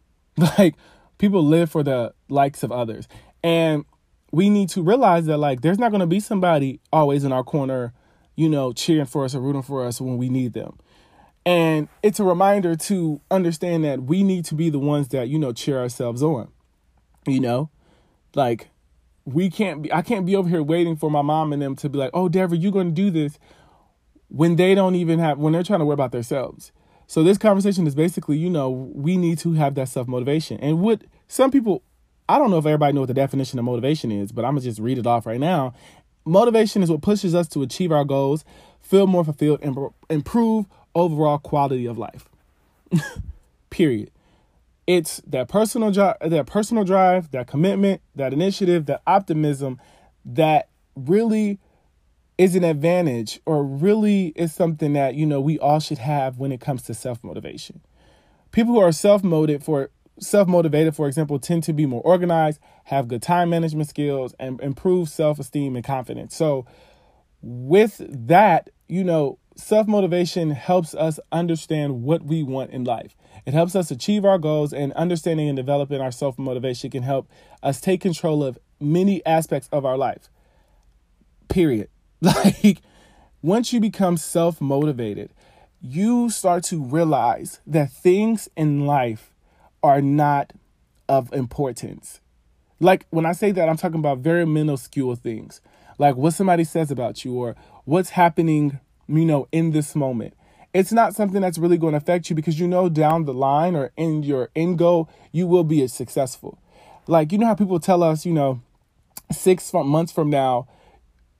Like 0.58 0.74
people 1.16 1.42
live 1.42 1.70
for 1.70 1.82
the 1.82 2.12
likes 2.28 2.62
of 2.62 2.70
others. 2.70 3.08
And 3.42 3.86
we 4.32 4.50
need 4.50 4.68
to 4.70 4.82
realize 4.82 5.24
that, 5.26 5.38
like, 5.38 5.62
there's 5.62 5.78
not 5.78 5.90
going 5.90 6.00
to 6.00 6.06
be 6.06 6.20
somebody 6.20 6.80
always 6.92 7.24
in 7.24 7.32
our 7.32 7.42
corner, 7.42 7.94
you 8.34 8.50
know, 8.50 8.72
cheering 8.74 9.06
for 9.06 9.24
us 9.24 9.34
or 9.34 9.40
rooting 9.40 9.62
for 9.62 9.86
us 9.86 9.98
when 9.98 10.18
we 10.18 10.28
need 10.28 10.52
them 10.52 10.78
and 11.46 11.88
it's 12.02 12.18
a 12.18 12.24
reminder 12.24 12.74
to 12.74 13.20
understand 13.30 13.84
that 13.84 14.02
we 14.02 14.24
need 14.24 14.44
to 14.46 14.56
be 14.56 14.68
the 14.68 14.80
ones 14.80 15.08
that, 15.08 15.28
you 15.28 15.38
know, 15.38 15.52
cheer 15.52 15.78
ourselves 15.78 16.20
on. 16.20 16.48
You 17.24 17.38
know, 17.40 17.70
like 18.34 18.68
we 19.24 19.48
can't 19.48 19.82
be, 19.82 19.92
I 19.92 20.02
can't 20.02 20.26
be 20.26 20.34
over 20.34 20.48
here 20.48 20.62
waiting 20.62 20.96
for 20.96 21.08
my 21.08 21.22
mom 21.22 21.52
and 21.52 21.62
them 21.62 21.76
to 21.76 21.88
be 21.88 21.98
like, 21.98 22.10
oh, 22.12 22.28
Devery, 22.28 22.60
you're 22.60 22.72
going 22.72 22.88
to 22.88 22.92
do 22.92 23.10
this 23.10 23.38
when 24.28 24.56
they 24.56 24.74
don't 24.74 24.96
even 24.96 25.20
have, 25.20 25.38
when 25.38 25.52
they're 25.52 25.62
trying 25.62 25.78
to 25.78 25.84
worry 25.84 25.94
about 25.94 26.10
themselves. 26.10 26.72
So 27.06 27.22
this 27.22 27.38
conversation 27.38 27.86
is 27.86 27.94
basically, 27.94 28.36
you 28.36 28.50
know, 28.50 28.70
we 28.70 29.16
need 29.16 29.38
to 29.38 29.52
have 29.52 29.74
that 29.76 29.88
self 29.88 30.08
motivation. 30.08 30.58
And 30.60 30.80
what 30.80 31.02
some 31.28 31.50
people, 31.50 31.82
I 32.28 32.38
don't 32.38 32.50
know 32.50 32.58
if 32.58 32.66
everybody 32.66 32.92
know 32.92 33.00
what 33.00 33.06
the 33.08 33.14
definition 33.14 33.58
of 33.58 33.64
motivation 33.64 34.10
is, 34.10 34.32
but 34.32 34.44
I'm 34.44 34.52
gonna 34.52 34.62
just 34.62 34.80
read 34.80 34.98
it 34.98 35.06
off 35.06 35.26
right 35.26 35.40
now. 35.40 35.74
Motivation 36.24 36.82
is 36.82 36.90
what 36.90 37.02
pushes 37.02 37.34
us 37.34 37.46
to 37.48 37.62
achieve 37.62 37.92
our 37.92 38.04
goals, 38.04 38.44
feel 38.80 39.06
more 39.06 39.24
fulfilled, 39.24 39.60
and 39.62 39.76
improve 40.10 40.66
overall 40.94 41.38
quality 41.38 41.86
of 41.86 41.98
life. 41.98 42.28
Period. 43.70 44.10
It's 44.86 45.20
that 45.26 45.48
personal 45.48 45.90
drive, 45.90 46.16
that 46.20 46.46
personal 46.46 46.84
drive, 46.84 47.30
that 47.32 47.46
commitment, 47.46 48.00
that 48.14 48.32
initiative, 48.32 48.86
that 48.86 49.02
optimism 49.06 49.80
that 50.24 50.68
really 50.96 51.58
is 52.38 52.54
an 52.54 52.64
advantage 52.64 53.40
or 53.46 53.64
really 53.64 54.28
is 54.28 54.54
something 54.54 54.92
that, 54.92 55.14
you 55.14 55.24
know, 55.24 55.40
we 55.40 55.58
all 55.58 55.80
should 55.80 55.98
have 55.98 56.38
when 56.38 56.52
it 56.52 56.60
comes 56.60 56.82
to 56.82 56.94
self-motivation. 56.94 57.80
People 58.52 58.74
who 58.74 58.80
are 58.80 58.92
self-motivated 58.92 59.64
for 59.64 59.90
self-motivated, 60.18 60.96
for 60.96 61.08
example, 61.08 61.38
tend 61.38 61.62
to 61.62 61.72
be 61.72 61.86
more 61.86 62.00
organized, 62.02 62.58
have 62.84 63.08
good 63.08 63.22
time 63.22 63.50
management 63.50 63.88
skills, 63.88 64.34
and 64.38 64.60
improve 64.60 65.08
self-esteem 65.08 65.76
and 65.76 65.84
confidence. 65.84 66.34
So 66.34 66.66
with 67.42 68.00
that, 68.08 68.70
you 68.88 69.04
know, 69.04 69.38
self 69.56 69.86
motivation 69.86 70.50
helps 70.50 70.94
us 70.94 71.18
understand 71.32 72.02
what 72.02 72.22
we 72.22 72.42
want 72.42 72.70
in 72.70 72.84
life. 72.84 73.14
It 73.44 73.54
helps 73.54 73.76
us 73.76 73.90
achieve 73.90 74.24
our 74.24 74.38
goals, 74.38 74.72
and 74.72 74.92
understanding 74.94 75.48
and 75.48 75.56
developing 75.56 76.00
our 76.00 76.10
self 76.10 76.38
motivation 76.38 76.90
can 76.90 77.02
help 77.02 77.28
us 77.62 77.80
take 77.80 78.00
control 78.00 78.42
of 78.42 78.58
many 78.80 79.24
aspects 79.26 79.68
of 79.72 79.84
our 79.84 79.96
life. 79.96 80.28
Period. 81.48 81.88
Like, 82.22 82.80
once 83.42 83.72
you 83.72 83.80
become 83.80 84.16
self 84.16 84.60
motivated, 84.60 85.30
you 85.80 86.30
start 86.30 86.64
to 86.64 86.82
realize 86.82 87.60
that 87.66 87.92
things 87.92 88.48
in 88.56 88.86
life 88.86 89.34
are 89.82 90.00
not 90.00 90.52
of 91.08 91.32
importance. 91.32 92.20
Like, 92.80 93.06
when 93.10 93.26
I 93.26 93.32
say 93.32 93.52
that, 93.52 93.68
I'm 93.68 93.76
talking 93.76 94.00
about 94.00 94.18
very 94.18 94.46
minuscule 94.46 95.14
things, 95.14 95.60
like 95.98 96.16
what 96.16 96.32
somebody 96.32 96.64
says 96.64 96.90
about 96.90 97.24
you 97.24 97.34
or 97.34 97.54
what's 97.84 98.10
happening 98.10 98.80
you 99.08 99.24
know, 99.24 99.48
in 99.52 99.70
this 99.72 99.94
moment. 99.94 100.34
It's 100.74 100.92
not 100.92 101.14
something 101.14 101.40
that's 101.40 101.58
really 101.58 101.78
going 101.78 101.92
to 101.92 101.98
affect 101.98 102.28
you 102.28 102.36
because 102.36 102.60
you 102.60 102.68
know 102.68 102.88
down 102.88 103.24
the 103.24 103.32
line 103.32 103.74
or 103.74 103.92
in 103.96 104.22
your 104.22 104.50
end 104.54 104.78
goal, 104.78 105.08
you 105.32 105.46
will 105.46 105.64
be 105.64 105.86
successful. 105.88 106.58
Like, 107.06 107.32
you 107.32 107.38
know 107.38 107.46
how 107.46 107.54
people 107.54 107.80
tell 107.80 108.02
us, 108.02 108.26
you 108.26 108.32
know, 108.32 108.60
six 109.32 109.72
months 109.72 110.12
from 110.12 110.28
now, 110.28 110.68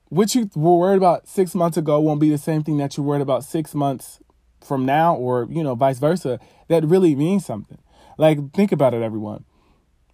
what 0.09 0.33
you 0.35 0.49
were 0.55 0.77
worried 0.77 0.97
about 0.97 1.27
six 1.27 1.53
months 1.53 1.77
ago 1.77 1.99
won't 1.99 2.19
be 2.19 2.29
the 2.29 2.37
same 2.37 2.63
thing 2.63 2.77
that 2.77 2.97
you're 2.97 3.05
worried 3.05 3.21
about 3.21 3.43
six 3.43 3.75
months 3.75 4.19
from 4.65 4.85
now, 4.85 5.15
or, 5.15 5.47
you 5.49 5.63
know, 5.63 5.75
vice 5.75 5.99
versa. 5.99 6.39
That 6.67 6.83
really 6.85 7.15
means 7.15 7.45
something. 7.45 7.77
Like, 8.17 8.53
think 8.53 8.71
about 8.71 8.93
it, 8.93 9.01
everyone. 9.01 9.45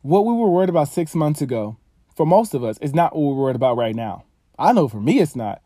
What 0.02 0.26
we 0.26 0.34
were 0.34 0.50
worried 0.50 0.70
about 0.70 0.90
six 0.90 1.16
months 1.16 1.42
ago, 1.42 1.78
for 2.16 2.26
most 2.26 2.54
of 2.54 2.64
us, 2.64 2.78
is 2.80 2.94
not 2.94 3.16
what 3.16 3.22
we're 3.22 3.44
worried 3.44 3.56
about 3.56 3.78
right 3.78 3.96
now. 3.96 4.26
I 4.60 4.74
know 4.74 4.88
for 4.88 5.00
me, 5.00 5.20
it's 5.20 5.36
not. 5.36 5.62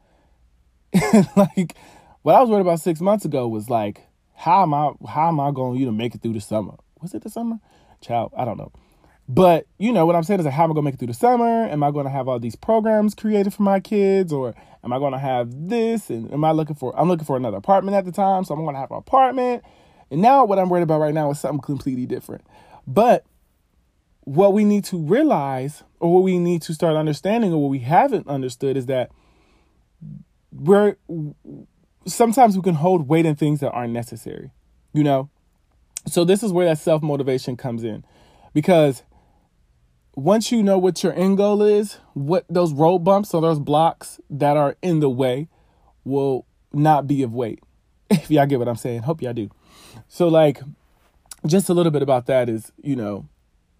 like 1.36 1.76
what 2.22 2.36
I 2.36 2.42
was 2.42 2.50
worried 2.50 2.62
about 2.62 2.80
six 2.80 3.02
months 3.02 3.26
ago 3.26 3.48
was 3.48 3.70
like, 3.70 4.08
how 4.36 4.64
am 4.64 4.74
I 4.74 4.92
how 5.10 5.30
am 5.30 5.40
I 5.40 5.52
going 5.52 5.80
you 5.80 5.86
to 5.86 5.92
make 5.92 6.16
it 6.16 6.22
through 6.22 6.34
the 6.34 6.42
summer? 6.42 6.76
Was 7.02 7.14
it 7.14 7.24
the 7.24 7.30
summer? 7.30 7.58
Child, 8.02 8.34
I 8.38 8.46
don't 8.46 8.58
know. 8.58 8.72
But 9.30 9.68
you 9.78 9.92
know 9.92 10.06
what 10.06 10.16
I'm 10.16 10.24
saying 10.24 10.40
is 10.40 10.46
like, 10.46 10.54
how 10.54 10.64
am 10.64 10.72
I 10.72 10.74
gonna 10.74 10.84
make 10.84 10.94
it 10.94 10.98
through 10.98 11.08
the 11.08 11.14
summer? 11.14 11.66
Am 11.66 11.84
I 11.84 11.92
gonna 11.92 12.10
have 12.10 12.28
all 12.28 12.40
these 12.40 12.56
programs 12.56 13.14
created 13.14 13.54
for 13.54 13.64
my 13.64 13.80
kids, 13.80 14.32
or 14.32 14.56
am 14.84 14.94
I 14.94 15.00
gonna 15.00 15.20
have 15.20 15.50
this? 15.70 16.10
And 16.10 16.32
am 16.32 16.46
I 16.46 16.52
looking 16.52 16.76
for? 16.76 16.98
I'm 16.98 17.10
looking 17.10 17.26
for 17.26 17.36
another 17.36 17.58
apartment 17.58 17.98
at 17.98 18.06
the 18.06 18.12
time, 18.12 18.46
so 18.46 18.54
I'm 18.54 18.64
gonna 18.64 18.78
have 18.78 18.92
an 18.92 18.98
apartment. 18.98 19.64
And 20.10 20.22
now 20.22 20.46
what 20.46 20.60
I'm 20.60 20.70
worried 20.70 20.84
about 20.84 21.02
right 21.02 21.14
now 21.14 21.30
is 21.32 21.40
something 21.40 21.60
completely 21.60 22.06
different. 22.06 22.46
But 22.88 23.26
what 24.22 24.54
we 24.54 24.64
need 24.64 24.86
to 24.86 24.98
realize, 24.98 25.84
or 26.00 26.14
what 26.14 26.24
we 26.24 26.38
need 26.38 26.62
to 26.64 26.74
start 26.74 26.96
understanding, 26.96 27.52
or 27.52 27.62
what 27.62 27.70
we 27.70 27.80
haven't 27.80 28.28
understood, 28.28 28.78
is 28.78 28.86
that 28.86 29.12
we're 30.54 30.96
sometimes 32.06 32.56
we 32.56 32.64
can 32.64 32.76
hold 32.76 33.10
weight 33.10 33.26
in 33.26 33.36
things 33.36 33.60
that 33.60 33.72
aren't 33.72 33.92
necessary, 33.92 34.52
you 34.94 35.04
know? 35.04 35.30
So 36.08 36.24
this 36.24 36.44
is 36.44 36.54
where 36.54 36.66
that 36.66 36.78
self 36.78 37.04
motivation 37.04 37.58
comes 37.58 37.84
in. 37.84 38.06
Because 38.54 39.04
once 40.18 40.52
you 40.52 40.64
know 40.64 40.80
what 40.80 41.04
your 41.04 41.14
end 41.14 41.38
goal 41.38 41.62
is, 41.62 42.00
what 42.16 42.44
those 42.50 42.74
road 42.74 43.00
bumps 43.00 43.36
or 43.36 43.42
those 43.42 43.60
blocks 43.60 44.20
that 44.32 44.58
are 44.58 44.76
in 44.82 45.00
the 45.00 45.10
way 45.10 45.48
will 46.04 46.48
not 46.74 47.06
be 47.06 47.22
of 47.22 47.34
weight. 47.34 47.62
If 48.10 48.32
y'all 48.32 48.48
get 48.48 48.58
what 48.58 48.68
I'm 48.68 48.78
saying, 48.78 49.02
hope 49.02 49.22
y'all 49.22 49.34
do. 49.34 49.52
So, 50.08 50.28
like, 50.28 50.62
just 51.46 51.70
a 51.70 51.74
little 51.74 51.92
bit 51.92 52.02
about 52.02 52.26
that 52.26 52.50
is, 52.50 52.72
you 52.82 52.96
know, 52.96 53.28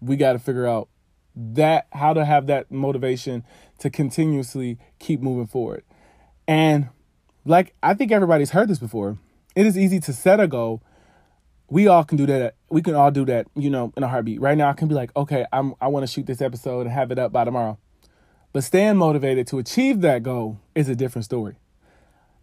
we 0.00 0.16
got 0.16 0.34
to 0.34 0.38
figure 0.38 0.66
out 0.66 0.88
that 1.34 1.86
how 1.92 2.12
to 2.12 2.24
have 2.24 2.46
that 2.46 2.70
motivation 2.70 3.42
to 3.78 3.90
continuously 3.90 4.78
keep 5.00 5.20
moving 5.20 5.46
forward. 5.46 5.82
And 6.46 6.88
like 7.44 7.74
I 7.82 7.94
think 7.94 8.12
everybody's 8.12 8.50
heard 8.50 8.68
this 8.68 8.78
before. 8.78 9.18
It 9.56 9.66
is 9.66 9.76
easy 9.76 9.98
to 10.00 10.12
set 10.12 10.38
a 10.38 10.46
goal. 10.46 10.82
We 11.70 11.86
all 11.86 12.04
can 12.04 12.16
do 12.16 12.26
that. 12.26 12.54
We 12.70 12.82
can 12.82 12.94
all 12.94 13.10
do 13.10 13.24
that, 13.26 13.46
you 13.54 13.70
know, 13.70 13.92
in 13.96 14.02
a 14.02 14.08
heartbeat. 14.08 14.40
Right 14.40 14.56
now 14.56 14.70
I 14.70 14.72
can 14.72 14.88
be 14.88 14.94
like, 14.94 15.14
"Okay, 15.16 15.44
I'm 15.52 15.74
I 15.80 15.88
want 15.88 16.04
to 16.04 16.12
shoot 16.12 16.26
this 16.26 16.40
episode 16.40 16.82
and 16.82 16.90
have 16.90 17.10
it 17.10 17.18
up 17.18 17.32
by 17.32 17.44
tomorrow." 17.44 17.78
But 18.52 18.64
staying 18.64 18.96
motivated 18.96 19.46
to 19.48 19.58
achieve 19.58 20.00
that 20.00 20.22
goal 20.22 20.58
is 20.74 20.88
a 20.88 20.96
different 20.96 21.26
story. 21.26 21.56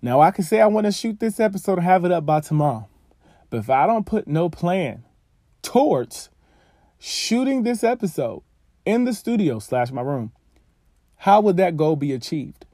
Now 0.01 0.21
I 0.21 0.31
can 0.31 0.43
say 0.43 0.61
I 0.61 0.67
want 0.67 0.85
to 0.85 0.91
shoot 0.91 1.19
this 1.19 1.39
episode 1.39 1.79
and 1.79 1.83
have 1.83 2.05
it 2.05 2.11
up 2.11 2.25
by 2.25 2.39
tomorrow. 2.41 2.87
But 3.49 3.57
if 3.57 3.69
I 3.69 3.87
don't 3.87 4.05
put 4.05 4.27
no 4.27 4.49
plan 4.49 5.03
towards 5.61 6.29
shooting 6.99 7.63
this 7.63 7.83
episode 7.83 8.43
in 8.85 9.05
the 9.05 9.13
studio 9.13 9.59
slash 9.59 9.91
my 9.91 10.01
room, 10.01 10.31
how 11.17 11.41
would 11.41 11.57
that 11.57 11.77
goal 11.77 11.95
be 11.95 12.13
achieved? 12.13 12.65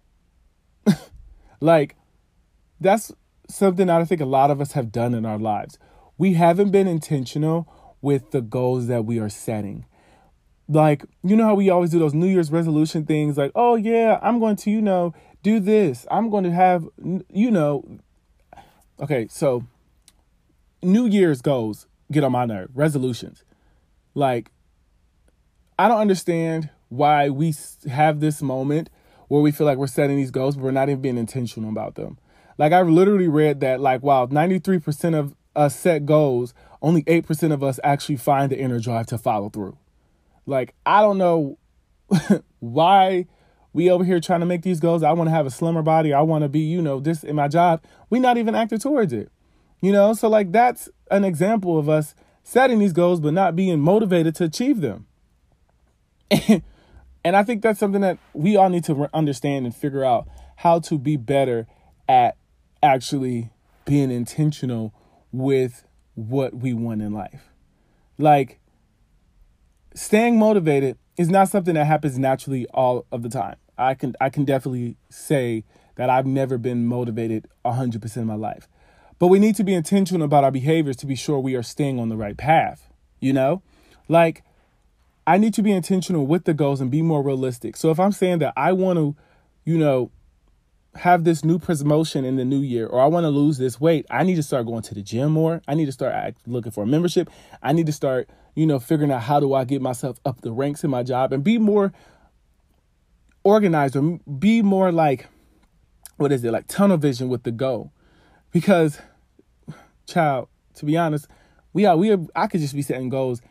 like, 1.62 1.96
that's 2.80 3.14
something 3.48 3.90
I 3.90 4.04
think 4.06 4.22
a 4.22 4.26
lot 4.26 4.52
of 4.52 4.60
us 4.60 4.74
have 4.74 4.92
done 4.92 5.14
in 5.14 5.26
our 5.26 5.40
lives. 5.40 5.78
We 6.22 6.34
haven't 6.34 6.70
been 6.70 6.86
intentional 6.86 7.68
with 8.00 8.30
the 8.30 8.42
goals 8.42 8.86
that 8.86 9.06
we 9.06 9.18
are 9.18 9.28
setting. 9.28 9.88
Like, 10.70 11.04
you 11.24 11.36
know 11.36 11.46
how 11.46 11.56
we 11.56 11.72
always 11.72 11.90
do 11.90 11.98
those 11.98 12.14
New 12.14 12.28
Year's 12.28 12.52
resolution 12.52 13.08
things 13.08 13.40
like, 13.40 13.52
oh, 13.56 13.74
yeah, 13.74 14.20
I'm 14.22 14.40
going 14.40 14.56
to, 14.58 14.70
you 14.70 14.84
know, 14.84 15.16
do 15.42 15.60
this. 15.60 16.06
I'm 16.12 16.30
going 16.30 16.44
to 16.44 16.52
have, 16.52 16.88
you 17.28 17.50
know, 17.50 17.84
okay, 19.00 19.30
so 19.32 19.64
New 20.84 21.08
Year's 21.08 21.42
goals 21.42 21.88
get 22.12 22.24
on 22.24 22.34
my 22.34 22.46
nerve, 22.46 22.70
resolutions. 22.76 23.44
Like, 24.14 24.52
I 25.80 25.88
don't 25.88 26.02
understand 26.02 26.70
why 26.90 27.30
we 27.30 27.56
have 27.90 28.20
this 28.20 28.44
moment 28.44 28.92
where 29.28 29.42
we 29.42 29.52
feel 29.52 29.66
like 29.66 29.80
we're 29.80 29.88
setting 29.88 30.18
these 30.18 30.30
goals, 30.30 30.56
but 30.56 30.66
we're 30.66 30.70
not 30.70 30.88
even 30.88 31.02
being 31.02 31.18
intentional 31.18 31.72
about 31.72 31.96
them. 31.96 32.20
Like, 32.60 32.74
I've 32.74 32.90
literally 32.90 33.28
read 33.28 33.60
that, 33.62 33.80
like, 33.80 34.04
wow, 34.04 34.28
93% 34.28 35.18
of 35.18 35.34
us 35.56 35.76
set 35.76 36.06
goals, 36.06 36.54
only 36.82 37.04
8% 37.04 37.54
of 37.54 37.64
us 37.64 37.80
actually 37.84 38.18
find 38.18 38.52
the 38.52 38.60
inner 38.60 38.80
drive 38.80 39.08
to 39.08 39.18
follow 39.18 39.50
through. 39.50 39.78
Like, 40.46 40.74
I 40.86 41.02
don't 41.02 41.18
know 41.18 41.58
why 42.60 43.28
we 43.74 43.90
over 43.90 44.04
here 44.04 44.20
trying 44.20 44.42
to 44.42 44.46
make 44.46 44.64
these 44.64 44.80
goals. 44.80 45.04
I 45.04 45.14
want 45.14 45.30
to 45.30 45.36
have 45.36 45.46
a 45.46 45.52
slimmer 45.52 45.82
body. 45.82 46.14
I 46.14 46.22
want 46.22 46.44
to 46.44 46.50
be, 46.50 46.60
you 46.60 46.82
know, 46.82 47.00
this 47.00 47.24
in 47.24 47.36
my 47.36 47.48
job. 47.48 47.84
We 48.10 48.20
not 48.20 48.38
even 48.38 48.56
acting 48.56 48.80
towards 48.80 49.14
it. 49.14 49.32
You 49.82 49.92
know, 49.92 50.14
so 50.14 50.30
like 50.30 50.52
that's 50.52 50.90
an 51.10 51.24
example 51.24 51.80
of 51.80 51.90
us 51.90 52.14
setting 52.44 52.80
these 52.80 52.94
goals 52.94 53.20
but 53.20 53.34
not 53.34 53.56
being 53.56 53.80
motivated 53.80 54.36
to 54.36 54.44
achieve 54.44 54.82
them. 54.82 55.08
and 56.30 57.36
I 57.36 57.44
think 57.44 57.62
that's 57.62 57.80
something 57.80 58.02
that 58.02 58.20
we 58.34 58.56
all 58.56 58.70
need 58.70 58.84
to 58.86 59.10
understand 59.14 59.66
and 59.66 59.76
figure 59.76 60.04
out 60.04 60.28
how 60.58 60.80
to 60.82 61.00
be 61.00 61.18
better 61.18 61.68
at 62.08 62.38
actually 62.84 63.50
being 63.86 64.12
intentional 64.12 64.94
with 65.32 65.86
what 66.16 66.56
we 66.56 66.74
want 66.74 67.02
in 67.02 67.14
life. 67.14 67.50
Like 68.18 68.60
staying 69.94 70.38
motivated 70.38 70.98
is 71.18 71.30
not 71.30 71.50
something 71.50 71.76
that 71.76 71.86
happens 71.86 72.18
naturally 72.18 72.66
all 72.74 73.06
of 73.12 73.24
the 73.24 73.30
time. 73.30 73.56
I 73.78 73.96
can 73.96 74.16
I 74.22 74.30
can 74.30 74.46
definitely 74.46 74.98
say 75.10 75.64
that 75.96 76.10
I've 76.10 76.26
never 76.26 76.58
been 76.58 76.88
motivated 76.88 77.48
100% 77.66 78.18
of 78.18 78.26
my 78.26 78.36
life. 78.36 78.68
But 79.20 79.28
we 79.28 79.40
need 79.40 79.56
to 79.58 79.64
be 79.64 79.74
intentional 79.74 80.26
about 80.26 80.44
our 80.44 80.52
behaviors 80.52 80.96
to 80.98 81.06
be 81.06 81.16
sure 81.16 81.40
we 81.40 81.56
are 81.56 81.64
staying 81.64 82.00
on 82.00 82.10
the 82.10 82.18
right 82.18 82.36
path, 82.36 82.90
you 83.20 83.34
know? 83.34 83.62
Like 84.08 84.44
I 85.28 85.38
need 85.38 85.54
to 85.56 85.62
be 85.62 85.72
intentional 85.72 86.26
with 86.26 86.46
the 86.46 86.54
goals 86.54 86.82
and 86.82 86.90
be 86.90 87.02
more 87.02 87.22
realistic. 87.22 87.78
So 87.78 87.92
if 87.92 88.00
I'm 88.00 88.12
saying 88.12 88.40
that 88.40 88.54
I 88.58 88.72
want 88.72 88.98
to, 88.98 89.16
you 89.64 89.78
know, 89.78 90.12
have 90.96 91.24
this 91.24 91.46
new 91.46 91.58
promotion 91.58 92.26
in 92.26 92.36
the 92.36 92.46
new 92.46 92.60
year 92.60 92.86
or 92.86 93.00
I 93.00 93.06
want 93.06 93.24
to 93.24 93.30
lose 93.30 93.58
this 93.58 93.80
weight, 93.80 94.06
I 94.10 94.24
need 94.24 94.36
to 94.36 94.44
start 94.44 94.66
going 94.66 94.82
to 94.84 94.94
the 94.94 95.02
gym 95.02 95.32
more. 95.32 95.62
I 95.68 95.76
need 95.76 95.86
to 95.86 95.92
start 95.92 96.36
looking 96.46 96.72
for 96.72 96.84
a 96.84 96.88
membership. 96.88 97.30
I 97.64 97.72
need 97.72 97.86
to 97.86 97.94
start, 97.94 98.30
you 98.56 98.66
know, 98.66 98.80
figuring 98.80 99.12
out 99.12 99.24
how 99.24 99.40
do 99.40 99.54
I 99.54 99.64
get 99.64 99.82
myself 99.82 100.20
up 100.26 100.42
the 100.42 100.52
ranks 100.52 100.84
in 100.84 100.90
my 100.90 101.04
job 101.04 101.32
and 101.32 101.44
be 101.44 101.58
more 101.58 101.94
organized 103.44 103.96
or 103.96 104.20
be 104.40 104.62
more 104.62 104.92
like 104.92 105.28
what 106.18 106.32
is 106.32 106.44
it? 106.44 106.52
Like 106.52 106.68
tunnel 106.68 106.98
vision 106.98 107.30
with 107.30 107.44
the 107.44 107.52
goal. 107.52 107.92
Because 108.52 109.02
child, 110.06 110.50
to 110.76 110.86
be 110.86 110.98
honest, 110.98 111.28
we 111.74 111.86
are 111.86 111.98
we 111.98 112.12
are, 112.12 112.20
I 112.36 112.48
could 112.48 112.62
just 112.62 112.76
be 112.76 112.82
setting 112.82 113.10
goals 113.10 113.42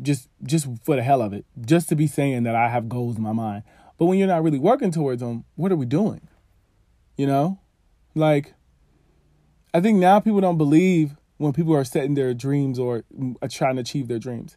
just 0.00 0.28
just 0.44 0.66
for 0.84 0.96
the 0.96 1.02
hell 1.02 1.22
of 1.22 1.32
it, 1.32 1.44
just 1.60 1.88
to 1.88 1.96
be 1.96 2.06
saying 2.06 2.44
that 2.44 2.54
I 2.54 2.68
have 2.68 2.88
goals 2.88 3.16
in 3.16 3.22
my 3.22 3.32
mind. 3.32 3.64
But 3.98 4.06
when 4.06 4.18
you're 4.18 4.28
not 4.28 4.42
really 4.42 4.58
working 4.58 4.90
towards 4.90 5.20
them, 5.20 5.44
what 5.56 5.72
are 5.72 5.76
we 5.76 5.86
doing? 5.86 6.20
You 7.16 7.26
know? 7.26 7.58
Like, 8.14 8.54
I 9.74 9.80
think 9.80 9.98
now 9.98 10.20
people 10.20 10.40
don't 10.40 10.58
believe 10.58 11.16
when 11.38 11.52
people 11.52 11.74
are 11.74 11.84
setting 11.84 12.14
their 12.14 12.34
dreams 12.34 12.78
or 12.78 13.04
mm, 13.16 13.36
uh, 13.42 13.48
trying 13.48 13.76
to 13.76 13.80
achieve 13.80 14.08
their 14.08 14.18
dreams. 14.18 14.56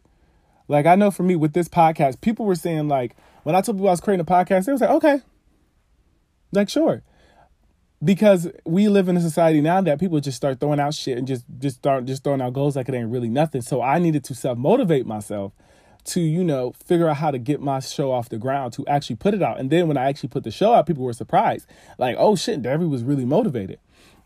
Like, 0.68 0.86
I 0.86 0.94
know 0.94 1.10
for 1.10 1.22
me 1.22 1.36
with 1.36 1.52
this 1.52 1.68
podcast, 1.68 2.20
people 2.20 2.44
were 2.44 2.54
saying, 2.54 2.88
like, 2.88 3.16
when 3.44 3.54
I 3.54 3.60
told 3.60 3.78
people 3.78 3.88
I 3.88 3.92
was 3.92 4.00
creating 4.00 4.22
a 4.22 4.24
podcast, 4.24 4.66
they 4.66 4.72
was 4.72 4.80
like, 4.80 4.90
okay. 4.90 5.20
Like, 6.52 6.68
sure. 6.68 7.02
Because 8.04 8.48
we 8.64 8.88
live 8.88 9.08
in 9.08 9.16
a 9.16 9.20
society 9.20 9.60
now 9.60 9.80
that 9.80 9.98
people 9.98 10.20
just 10.20 10.36
start 10.36 10.60
throwing 10.60 10.80
out 10.80 10.92
shit 10.94 11.16
and 11.16 11.26
just 11.26 11.44
just 11.58 11.76
start 11.78 12.04
just 12.04 12.22
throwing 12.22 12.42
out 12.42 12.52
goals 12.52 12.76
like 12.76 12.88
it 12.88 12.94
ain't 12.94 13.10
really 13.10 13.30
nothing. 13.30 13.62
So 13.62 13.80
I 13.80 13.98
needed 13.98 14.22
to 14.24 14.34
self 14.34 14.58
motivate 14.58 15.06
myself 15.06 15.52
to, 16.06 16.20
you 16.20 16.44
know, 16.44 16.72
figure 16.84 17.08
out 17.08 17.16
how 17.16 17.30
to 17.30 17.38
get 17.38 17.60
my 17.60 17.80
show 17.80 18.12
off 18.12 18.28
the 18.28 18.38
ground, 18.38 18.72
to 18.74 18.86
actually 18.86 19.16
put 19.16 19.34
it 19.34 19.42
out. 19.42 19.58
And 19.58 19.70
then 19.70 19.88
when 19.88 19.96
I 19.96 20.06
actually 20.08 20.28
put 20.28 20.44
the 20.44 20.50
show 20.50 20.72
out, 20.72 20.86
people 20.86 21.04
were 21.04 21.12
surprised. 21.12 21.66
Like, 21.98 22.16
oh 22.18 22.36
shit, 22.36 22.62
Debbie 22.62 22.86
was 22.86 23.02
really 23.02 23.24
motivated. 23.24 23.78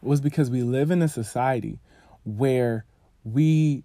It 0.03 0.07
was 0.09 0.21
because 0.21 0.51
we 0.51 0.63
live 0.63 0.91
in 0.91 1.03
a 1.03 1.09
society 1.09 1.79
where 2.25 2.85
we 3.25 3.85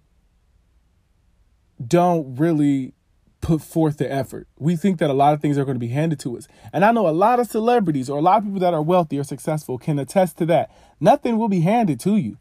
don't 1.84 2.36
really 2.36 2.94
put 3.40 3.62
forth 3.62 3.98
the 3.98 4.10
effort. 4.10 4.48
We 4.58 4.76
think 4.76 4.98
that 4.98 5.10
a 5.10 5.14
lot 5.14 5.34
of 5.34 5.40
things 5.40 5.58
are 5.58 5.64
going 5.64 5.76
to 5.76 5.80
be 5.80 5.88
handed 5.88 6.18
to 6.20 6.36
us. 6.36 6.48
And 6.72 6.84
I 6.84 6.92
know 6.92 7.08
a 7.08 7.10
lot 7.10 7.38
of 7.38 7.46
celebrities 7.46 8.10
or 8.10 8.18
a 8.18 8.22
lot 8.22 8.38
of 8.38 8.44
people 8.44 8.60
that 8.60 8.74
are 8.74 8.82
wealthy 8.82 9.18
or 9.18 9.24
successful 9.24 9.78
can 9.78 9.98
attest 9.98 10.38
to 10.38 10.46
that. 10.46 10.70
Nothing 11.00 11.38
will 11.38 11.48
be 11.48 11.60
handed 11.60 12.00
to 12.00 12.16
you. 12.16 12.38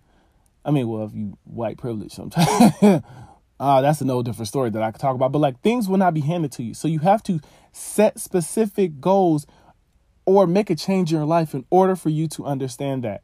I 0.63 0.71
mean, 0.71 0.87
well, 0.87 1.05
if 1.05 1.13
you 1.13 1.37
white 1.43 1.77
privilege 1.77 2.11
sometimes. 2.11 2.73
Uh, 3.59 3.81
that's 3.81 4.01
old 4.01 4.25
different 4.25 4.47
story 4.47 4.69
that 4.69 4.81
I 4.81 4.91
could 4.91 5.01
talk 5.01 5.15
about. 5.15 5.31
But 5.31 5.39
like 5.39 5.61
things 5.61 5.87
will 5.87 5.97
not 5.97 6.13
be 6.13 6.21
handed 6.21 6.51
to 6.53 6.63
you. 6.63 6.73
So 6.73 6.87
you 6.87 6.99
have 6.99 7.23
to 7.23 7.39
set 7.71 8.19
specific 8.19 8.99
goals 8.99 9.47
or 10.25 10.47
make 10.47 10.69
a 10.69 10.75
change 10.75 11.11
in 11.11 11.17
your 11.17 11.25
life 11.25 11.53
in 11.53 11.65
order 11.69 11.95
for 11.95 12.09
you 12.09 12.27
to 12.29 12.45
understand 12.45 13.03
that, 13.03 13.21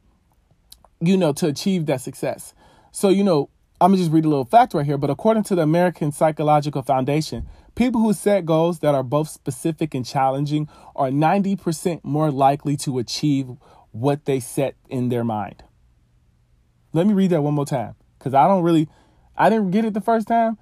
you 1.00 1.16
know, 1.16 1.32
to 1.34 1.48
achieve 1.48 1.86
that 1.86 2.00
success. 2.00 2.54
So, 2.92 3.08
you 3.08 3.24
know, 3.24 3.50
I'm 3.80 3.90
gonna 3.90 3.98
just 3.98 4.12
read 4.12 4.24
a 4.24 4.28
little 4.28 4.44
fact 4.44 4.74
right 4.74 4.86
here. 4.86 4.96
But 4.96 5.10
according 5.10 5.42
to 5.44 5.54
the 5.54 5.62
American 5.62 6.12
Psychological 6.12 6.82
Foundation, 6.82 7.46
people 7.74 8.00
who 8.00 8.12
set 8.12 8.46
goals 8.46 8.78
that 8.78 8.94
are 8.94 9.02
both 9.02 9.28
specific 9.28 9.94
and 9.94 10.06
challenging 10.06 10.68
are 10.94 11.08
90% 11.08 12.04
more 12.04 12.30
likely 12.30 12.76
to 12.78 12.98
achieve 12.98 13.48
what 13.90 14.24
they 14.24 14.40
set 14.40 14.76
in 14.88 15.08
their 15.08 15.24
mind. 15.24 15.64
Let 16.92 17.06
me 17.06 17.14
read 17.14 17.30
that 17.30 17.42
one 17.42 17.54
more 17.54 17.66
time 17.66 17.96
because 18.18 18.34
I 18.34 18.46
don't 18.46 18.62
really 18.62 18.88
I 19.42 19.50
didn't 19.50 19.72
get 19.72 19.84
it 19.84 19.92
the 19.92 20.00
first 20.00 20.28
time, 20.28 20.56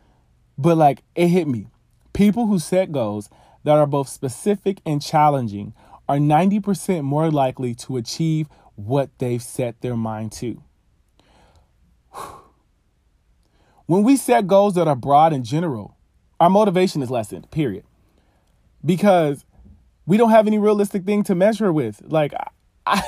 but 0.57 0.79
like 0.79 1.03
it 1.15 1.29
hit 1.29 1.47
me. 1.47 1.67
People 2.15 2.47
who 2.47 2.59
set 2.59 2.93
goals 2.93 3.29
that 3.63 3.77
are 3.77 3.87
both 3.87 4.09
specific 4.09 4.81
and 4.87 5.03
challenging 5.03 5.75
are 6.09 6.17
90% 6.17 7.03
more 7.03 7.31
likely 7.31 7.75
to 7.75 7.99
achieve 7.99 8.49
what 8.77 9.11
they've 9.19 9.43
set 9.43 9.79
their 9.83 9.97
mind 9.97 10.33
to. 10.33 10.63
When 13.85 14.05
we 14.05 14.17
set 14.17 14.47
goals 14.47 14.77
that 14.77 14.87
are 14.87 14.97
broad 14.97 15.33
and 15.33 15.45
general, 15.45 15.97
our 16.39 16.49
motivation 16.49 17.03
is 17.03 17.11
lessened, 17.11 17.51
period. 17.51 17.83
Because 18.85 19.45
we 20.07 20.17
don't 20.17 20.31
have 20.31 20.47
any 20.47 20.59
realistic 20.59 21.05
thing 21.05 21.25
to 21.25 21.35
measure 21.35 21.73
with. 21.73 22.01
Like, 22.07 22.33
I, 22.33 22.47
I, 22.87 23.03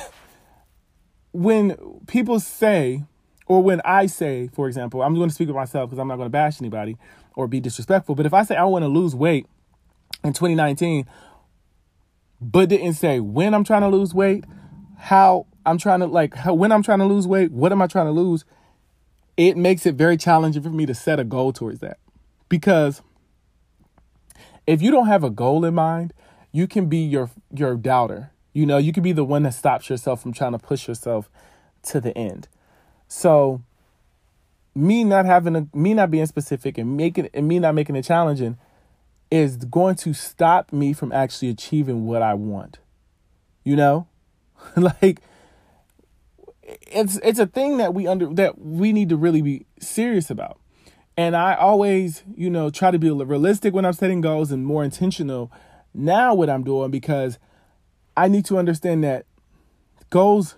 when 1.31 1.77
people 2.05 2.41
say, 2.41 3.05
or 3.47 3.61
when 3.61 3.81
I 3.83 4.05
say, 4.05 4.49
for 4.53 4.67
example, 4.67 5.01
I'm 5.01 5.15
going 5.15 5.29
to 5.29 5.35
speak 5.35 5.49
of 5.49 5.55
myself 5.55 5.89
because 5.89 5.99
I'm 5.99 6.07
not 6.07 6.15
going 6.15 6.27
to 6.27 6.31
bash 6.31 6.61
anybody 6.61 6.97
or 7.35 7.47
be 7.47 7.59
disrespectful. 7.59 8.15
But 8.15 8.25
if 8.25 8.33
I 8.33 8.43
say 8.43 8.55
I 8.55 8.63
want 8.65 8.83
to 8.83 8.89
lose 8.89 9.15
weight 9.15 9.47
in 10.23 10.33
2019, 10.33 11.05
but 12.41 12.69
didn't 12.69 12.93
say 12.93 13.19
when 13.19 13.53
I'm 13.53 13.63
trying 13.63 13.81
to 13.81 13.87
lose 13.87 14.13
weight, 14.13 14.45
how 14.97 15.47
I'm 15.65 15.77
trying 15.77 15.99
to 16.01 16.07
like 16.07 16.35
how, 16.35 16.53
when 16.53 16.71
I'm 16.71 16.83
trying 16.83 16.99
to 16.99 17.05
lose 17.05 17.27
weight, 17.27 17.51
what 17.51 17.71
am 17.71 17.81
I 17.81 17.87
trying 17.87 18.05
to 18.05 18.11
lose? 18.11 18.45
It 19.35 19.57
makes 19.57 19.85
it 19.85 19.95
very 19.95 20.17
challenging 20.17 20.61
for 20.61 20.69
me 20.69 20.85
to 20.85 20.93
set 20.93 21.19
a 21.19 21.23
goal 21.23 21.53
towards 21.53 21.79
that. 21.79 21.97
Because 22.49 23.01
if 24.67 24.81
you 24.81 24.91
don't 24.91 25.07
have 25.07 25.23
a 25.23 25.29
goal 25.29 25.65
in 25.65 25.73
mind, 25.73 26.13
you 26.51 26.67
can 26.67 26.87
be 26.87 26.97
your 26.97 27.29
your 27.53 27.75
doubter. 27.75 28.31
You 28.53 28.65
know, 28.65 28.77
you 28.77 28.93
can 28.93 29.01
be 29.03 29.11
the 29.11 29.23
one 29.23 29.43
that 29.43 29.53
stops 29.53 29.89
yourself 29.89 30.21
from 30.21 30.33
trying 30.33 30.51
to 30.51 30.59
push 30.59 30.87
yourself 30.87 31.29
to 31.83 31.99
the 31.99 32.15
end. 32.17 32.47
So 33.15 33.61
me 34.73 35.03
not 35.03 35.25
having 35.25 35.55
a 35.55 35.67
me 35.71 35.93
not 35.93 36.09
being 36.09 36.25
specific 36.25 36.79
and 36.79 36.97
making 36.97 37.29
and 37.35 37.47
me 37.47 37.59
not 37.59 37.75
making 37.75 37.95
it 37.95 38.01
challenging, 38.01 38.57
is 39.29 39.57
going 39.57 39.95
to 39.97 40.15
stop 40.15 40.73
me 40.73 40.93
from 40.93 41.11
actually 41.11 41.49
achieving 41.49 42.07
what 42.07 42.23
I 42.23 42.33
want. 42.33 42.79
You 43.63 43.75
know? 43.75 44.07
like 44.75 45.21
it's 46.63 47.17
it's 47.17 47.37
a 47.37 47.45
thing 47.45 47.77
that 47.77 47.93
we 47.93 48.07
under 48.07 48.25
that 48.33 48.59
we 48.59 48.91
need 48.91 49.09
to 49.09 49.15
really 49.15 49.43
be 49.43 49.67
serious 49.79 50.31
about. 50.31 50.59
And 51.15 51.35
I 51.35 51.53
always, 51.53 52.23
you 52.35 52.49
know, 52.49 52.71
try 52.71 52.89
to 52.89 52.97
be 52.97 53.11
realistic 53.11 53.75
when 53.75 53.85
I'm 53.85 53.93
setting 53.93 54.21
goals 54.21 54.51
and 54.51 54.65
more 54.65 54.83
intentional 54.83 55.51
now 55.93 56.33
what 56.33 56.49
I'm 56.49 56.63
doing 56.63 56.89
because 56.89 57.37
I 58.17 58.27
need 58.27 58.45
to 58.45 58.57
understand 58.57 59.03
that 59.03 59.27
goals 60.09 60.55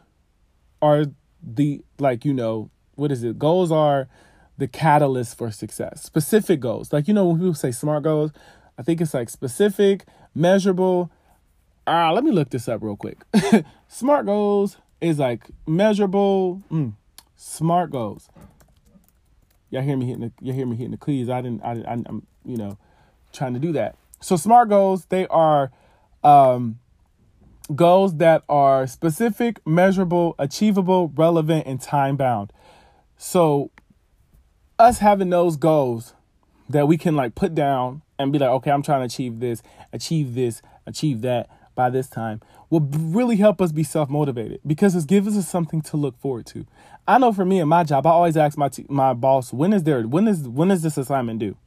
are 0.82 1.08
the 1.46 1.82
like, 2.00 2.26
you 2.26 2.34
know, 2.34 2.70
what 2.96 3.12
is 3.12 3.24
it? 3.24 3.38
Goals 3.38 3.72
are 3.72 4.08
the 4.58 4.68
catalyst 4.68 5.38
for 5.38 5.52
success. 5.52 6.02
Specific 6.04 6.60
goals. 6.60 6.92
Like, 6.92 7.08
you 7.08 7.14
know, 7.14 7.26
when 7.26 7.38
people 7.38 7.54
say 7.54 7.72
smart 7.72 8.04
goals, 8.04 8.32
I 8.78 8.84
think 8.84 9.02
it's 9.02 9.14
like 9.14 9.30
specific, 9.30 10.06
measurable. 10.34 11.12
Ah, 11.88 12.12
let 12.12 12.24
me 12.24 12.32
look 12.32 12.50
this 12.50 12.68
up 12.68 12.82
real 12.82 12.96
quick. 12.96 13.20
smart 13.88 14.26
goals 14.26 14.78
is 15.02 15.20
like 15.20 15.44
measurable. 15.68 16.64
Mm, 16.72 16.94
smart 17.36 17.92
goals. 17.92 18.30
Y'all 19.70 19.84
hear 19.84 19.98
me 19.98 20.06
hitting 20.06 20.22
the 20.22 20.32
you 20.42 20.54
hear 20.54 20.66
me 20.66 20.76
hitting 20.76 20.92
the 20.92 20.98
keys. 20.98 21.30
I 21.30 21.42
didn't 21.42 21.64
I, 21.64 21.72
I 21.72 21.94
I'm 21.94 22.26
you 22.46 22.58
know 22.58 22.78
trying 23.34 23.54
to 23.54 23.60
do 23.60 23.72
that. 23.74 23.96
So 24.22 24.38
SMART 24.38 24.70
goals, 24.70 25.06
they 25.10 25.28
are 25.28 25.72
um, 26.24 26.80
goals 27.74 28.18
that 28.18 28.44
are 28.48 28.86
specific, 28.88 29.66
measurable, 29.66 30.36
achievable, 30.38 31.12
relevant, 31.16 31.66
and 31.66 31.82
time 31.82 32.16
bound. 32.16 32.52
So 33.18 33.72
us 34.78 35.00
having 35.00 35.30
those 35.30 35.56
goals 35.56 36.14
that 36.70 36.88
we 36.88 36.98
can 36.98 37.16
like 37.16 37.36
put 37.36 37.56
down 37.56 38.02
and 38.20 38.32
be 38.32 38.40
like, 38.40 38.50
okay, 38.50 38.72
I'm 38.72 38.82
trying 38.82 39.02
to 39.02 39.06
achieve 39.06 39.40
this, 39.40 39.62
achieve 39.94 40.36
this, 40.36 40.62
achieve 40.86 41.22
that 41.22 41.50
by 41.76 41.90
this 41.90 42.08
time 42.08 42.42
will 42.70 42.82
really 42.82 43.36
help 43.36 43.62
us 43.62 43.72
be 43.72 43.84
self 43.84 44.10
motivated 44.10 44.60
because 44.66 44.96
it 44.96 45.08
gives 45.08 45.38
us 45.38 45.48
something 45.48 45.82
to 45.82 45.98
look 45.98 46.18
forward 46.18 46.46
to. 46.48 46.66
I 47.08 47.18
know 47.18 47.32
for 47.34 47.46
me 47.46 47.60
in 47.60 47.68
my 47.68 47.84
job, 47.84 48.08
I 48.08 48.12
always 48.12 48.38
ask 48.38 48.58
my 48.58 48.70
t- 48.70 48.86
my 48.90 49.14
boss, 49.14 49.54
when 49.54 49.74
is 49.74 49.84
there 49.84 50.04
when 50.08 50.28
is 50.28 50.48
when 50.48 50.72
is 50.72 50.82
this 50.82 50.98
assignment 50.98 51.40
due? 51.40 51.58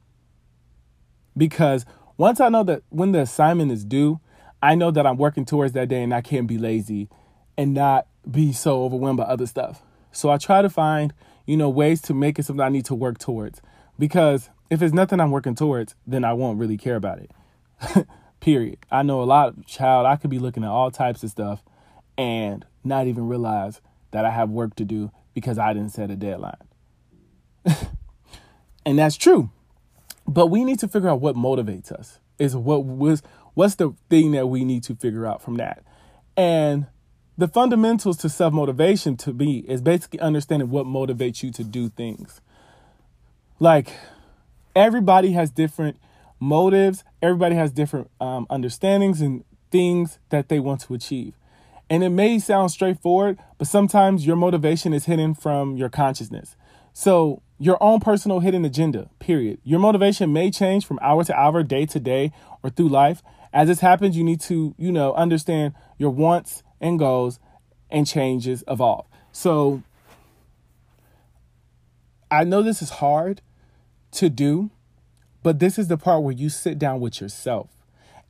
Because 1.37 1.85
once 2.17 2.41
I 2.41 2.49
know 2.49 2.65
that 2.65 2.83
when 2.89 3.13
the 3.13 3.21
assignment 3.21 3.71
is 3.71 3.85
due, 3.85 4.21
I 4.63 4.75
know 4.75 4.91
that 4.91 5.07
I'm 5.07 5.17
working 5.17 5.45
towards 5.45 5.73
that 5.73 5.89
day 5.89 6.03
and 6.03 6.15
I 6.15 6.21
can't 6.21 6.47
be 6.47 6.59
lazy 6.59 7.09
and 7.57 7.75
not 7.75 8.07
be 8.29 8.53
so 8.53 8.85
overwhelmed 8.85 9.19
by 9.19 9.25
other 9.25 9.47
stuff. 9.47 9.83
So 10.13 10.31
I 10.31 10.37
try 10.37 10.63
to 10.63 10.71
find, 10.71 11.13
you 11.47 11.57
know, 11.57 11.69
ways 11.69 12.01
to 12.03 12.15
make 12.15 12.39
it 12.39 12.45
something 12.45 12.65
I 12.65 12.69
need 12.69 12.85
to 12.87 12.95
work 12.95 13.19
towards. 13.19 13.61
Because 13.99 14.51
if 14.71 14.83
it's 14.83 14.95
nothing 14.95 15.21
I'm 15.21 15.31
working 15.31 15.55
towards, 15.55 15.95
then 16.07 16.25
I 16.25 16.33
won't 16.33 16.59
really 16.59 16.77
care 16.77 16.97
about 16.97 17.21
it. 17.21 18.07
Period. 18.41 18.79
I 18.91 19.03
know 19.03 19.23
a 19.23 19.25
lot 19.25 19.49
of 19.49 19.67
child, 19.67 20.07
I 20.07 20.17
could 20.17 20.31
be 20.31 20.39
looking 20.39 20.65
at 20.65 20.71
all 20.71 20.91
types 20.91 21.23
of 21.23 21.31
stuff 21.31 21.63
and 22.17 22.65
not 22.85 23.07
even 23.07 23.29
realize 23.29 23.81
that 24.11 24.25
I 24.25 24.31
have 24.31 24.51
work 24.51 24.75
to 24.77 24.85
do 24.85 25.11
because 25.35 25.59
I 25.59 25.73
didn't 25.73 25.93
set 25.93 26.11
a 26.11 26.17
deadline. 26.17 26.57
and 28.87 28.99
that's 28.99 29.17
true. 29.17 29.51
But 30.27 30.49
we 30.49 30.65
need 30.65 30.79
to 30.81 30.89
figure 30.89 31.09
out 31.09 31.21
what 31.21 31.37
motivates 31.37 31.91
us. 31.91 32.21
Is 32.39 32.55
what 32.55 32.85
was 32.85 33.23
what's 33.59 33.75
the 33.75 33.93
thing 34.09 34.31
that 34.31 34.47
we 34.47 34.65
need 34.65 34.85
to 34.85 34.95
figure 34.95 35.27
out 35.27 35.43
from 35.43 35.57
that. 35.57 35.83
And 36.37 36.87
the 37.37 37.49
fundamentals 37.49 38.17
to 38.19 38.29
self-motivation 38.29 39.17
to 39.17 39.33
me 39.33 39.65
is 39.67 39.81
basically 39.81 40.21
understanding 40.21 40.71
what 40.71 40.87
motivates 40.87 41.43
you 41.43 41.51
to 41.51 41.65
do 41.65 41.89
things. 41.89 42.41
Like 43.59 43.91
everybody 44.77 45.33
has 45.33 45.51
different 45.51 45.97
motives, 46.39 47.03
everybody 47.21 47.57
has 47.57 47.73
different 47.73 48.09
um, 48.21 48.47
understandings 48.49 49.21
and 49.21 49.43
things 49.73 50.21
that 50.29 50.49
they 50.49 50.61
want 50.61 50.83
to 50.83 50.95
achieve. 50.95 51.35
And 51.91 52.05
it 52.05 52.11
may 52.11 52.39
sound 52.39 52.71
straightforward, 52.71 53.41
but 53.59 53.67
sometimes 53.67 54.25
your 54.25 54.37
motivation 54.37 54.93
is 54.93 55.07
hidden 55.07 55.35
from 55.35 55.77
your 55.77 55.89
consciousness. 55.89 56.55
So 56.93 57.43
your 57.59 57.83
own 57.83 57.99
personal 57.99 58.39
hidden 58.39 58.65
agenda, 58.65 59.11
period. 59.19 59.59
Your 59.65 59.81
motivation 59.81 60.33
may 60.33 60.53
change 60.53 60.87
from 60.87 61.01
hour 61.03 61.25
to 61.25 61.37
hour, 61.37 61.65
day 61.65 61.87
to 61.87 61.99
day, 61.99 62.31
or 62.63 62.71
through 62.71 62.91
life. 62.91 63.21
As 63.59 63.67
this 63.67 63.81
happens, 63.81 64.17
you 64.17 64.23
need 64.23 64.41
to, 64.43 64.73
you 64.79 64.93
know, 64.93 65.13
understand 65.15 65.75
your 65.97 66.11
wants 66.11 66.63
and 66.81 66.97
goals 66.97 67.41
and 67.91 68.07
changes 68.07 68.63
evolve. 68.69 69.05
So 69.33 69.83
I 72.31 72.45
know 72.45 72.63
this 72.63 72.83
is 72.83 72.91
hard 72.91 73.43
to 74.13 74.31
do, 74.31 74.71
but 75.43 75.59
this 75.59 75.77
is 75.77 75.89
the 75.89 75.97
part 75.97 76.23
where 76.23 76.33
you 76.33 76.51
sit 76.51 76.79
down 76.79 77.01
with 77.01 77.21
yourself 77.21 77.71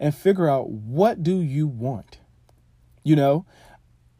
and 0.01 0.15
figure 0.15 0.49
out 0.49 0.71
what 0.71 1.23
do 1.23 1.43
you 1.43 1.67
want? 1.67 2.21
You 3.05 3.17
know, 3.17 3.45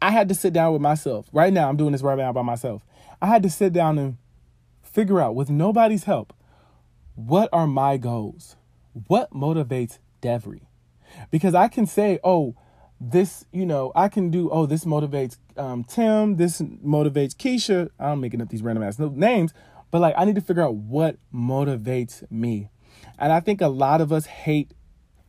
I 0.03 0.11
had 0.11 0.29
to 0.29 0.35
sit 0.35 0.53
down 0.53 0.73
with 0.73 0.81
myself. 0.83 1.25
Right 1.33 1.51
now, 1.51 1.69
I'm 1.69 1.77
doing 1.77 1.91
this 1.91 2.03
right 2.03 2.19
now 2.19 2.31
by 2.33 2.43
myself. 2.43 2.85
I 3.19 3.25
had 3.25 3.41
to 3.41 3.49
sit 3.49 3.73
down 3.73 3.97
and 3.97 4.17
figure 4.83 5.19
out 5.19 5.33
with 5.33 5.49
nobody's 5.49 6.03
help 6.03 6.33
what 7.15 7.49
are 7.51 7.65
my 7.65 7.97
goals? 7.97 8.57
What 9.07 9.31
motivates 9.31 9.97
Devery? 10.21 10.68
Because 11.31 11.55
I 11.55 11.67
can 11.67 11.85
say, 11.85 12.19
oh, 12.23 12.55
this, 12.99 13.45
you 13.51 13.65
know, 13.65 13.91
I 13.95 14.09
can 14.09 14.29
do, 14.29 14.49
oh, 14.51 14.65
this 14.65 14.85
motivates 14.85 15.37
um, 15.57 15.83
Tim, 15.83 16.37
this 16.37 16.61
motivates 16.61 17.35
Keisha. 17.35 17.89
I'm 17.99 18.21
making 18.21 18.41
up 18.41 18.49
these 18.49 18.61
random 18.61 18.83
ass 18.83 18.99
names, 18.99 19.53
but 19.91 20.01
like 20.01 20.15
I 20.17 20.25
need 20.25 20.35
to 20.35 20.41
figure 20.41 20.63
out 20.63 20.75
what 20.75 21.17
motivates 21.33 22.29
me. 22.31 22.69
And 23.17 23.31
I 23.31 23.39
think 23.39 23.61
a 23.61 23.67
lot 23.67 24.01
of 24.01 24.11
us 24.11 24.25
hate 24.25 24.73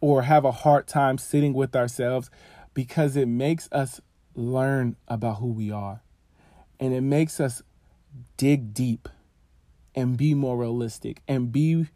or 0.01 0.23
have 0.23 0.45
a 0.45 0.53
hard 0.53 0.87
time 0.87 1.19
sitting 1.19 1.53
with 1.53 1.77
ourselves 1.77 2.31
because 2.75 3.17
it 3.17 3.27
makes 3.27 3.69
us 3.73 4.01
learn 4.35 4.97
about 5.09 5.39
who 5.39 5.49
we 5.49 5.71
are 5.71 6.03
and 6.79 6.95
it 6.95 7.03
makes 7.03 7.39
us 7.39 7.63
dig 8.37 8.73
deep 8.73 9.09
and 9.95 10.17
be 10.17 10.35
more 10.35 10.57
realistic 10.57 11.21
and 11.29 11.53
be 11.53 11.87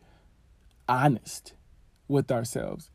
honest 0.88 1.54
with 2.06 2.30
ourselves. 2.30 2.90